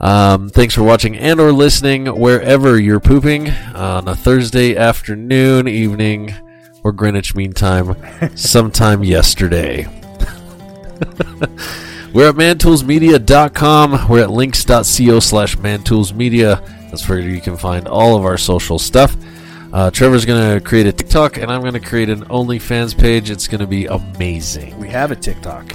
[0.00, 6.32] Um, thanks for watching and or listening wherever you're pooping on a Thursday afternoon, evening,
[6.84, 7.96] or Greenwich Mean Time,
[8.36, 9.84] sometime yesterday.
[12.14, 14.08] We're at mantoolsmedia.com.
[14.08, 16.79] We're at links.co slash mantoolsmedia.
[16.90, 19.16] That's where you can find all of our social stuff.
[19.72, 23.30] Uh, Trevor's going to create a TikTok, and I'm going to create an OnlyFans page.
[23.30, 24.76] It's going to be amazing.
[24.80, 25.72] We have a TikTok.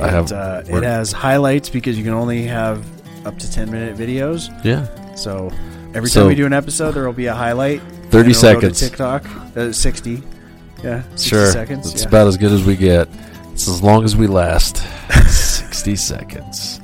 [0.00, 0.26] I have.
[0.26, 2.84] It, uh, it has highlights because you can only have
[3.26, 4.48] up to 10 minute videos.
[4.64, 4.86] Yeah.
[5.16, 5.50] So
[5.94, 7.82] every So- time we do an episode, there will be a highlight.
[7.82, 8.34] 30 and it'll go to
[8.74, 8.80] seconds.
[8.80, 9.24] TikTok.
[9.56, 10.22] Uh, 60.
[10.82, 11.02] Yeah.
[11.16, 11.46] 60 Sure.
[11.52, 11.92] seconds.
[11.92, 12.08] It's yeah.
[12.08, 13.08] about as good as we get.
[13.52, 14.82] It's as long as we last.
[15.28, 16.80] 60 seconds.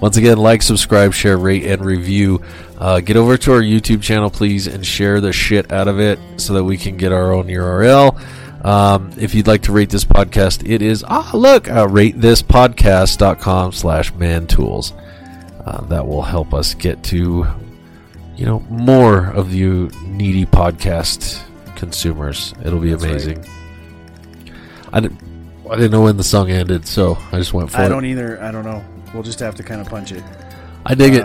[0.00, 2.42] Once again, like, subscribe, share, rate, and review.
[2.78, 6.18] Uh, get over to our YouTube channel, please, and share the shit out of it
[6.36, 8.20] so that we can get our own URL.
[8.64, 14.12] Um, if you'd like to rate this podcast, it is, ah, look, uh, ratethispodcast.com slash
[14.14, 14.92] mantools.
[15.66, 17.46] Uh, that will help us get to,
[18.36, 21.42] you know, more of you needy podcast
[21.76, 22.54] consumers.
[22.64, 23.12] It'll be That's right.
[23.12, 23.44] amazing.
[24.92, 25.20] I didn't,
[25.70, 27.88] I didn't know when the song ended, so I just went for I it.
[27.88, 28.42] don't either.
[28.42, 28.84] I don't know.
[29.14, 30.22] We'll just have to kind of punch it.
[30.84, 31.24] I dig it.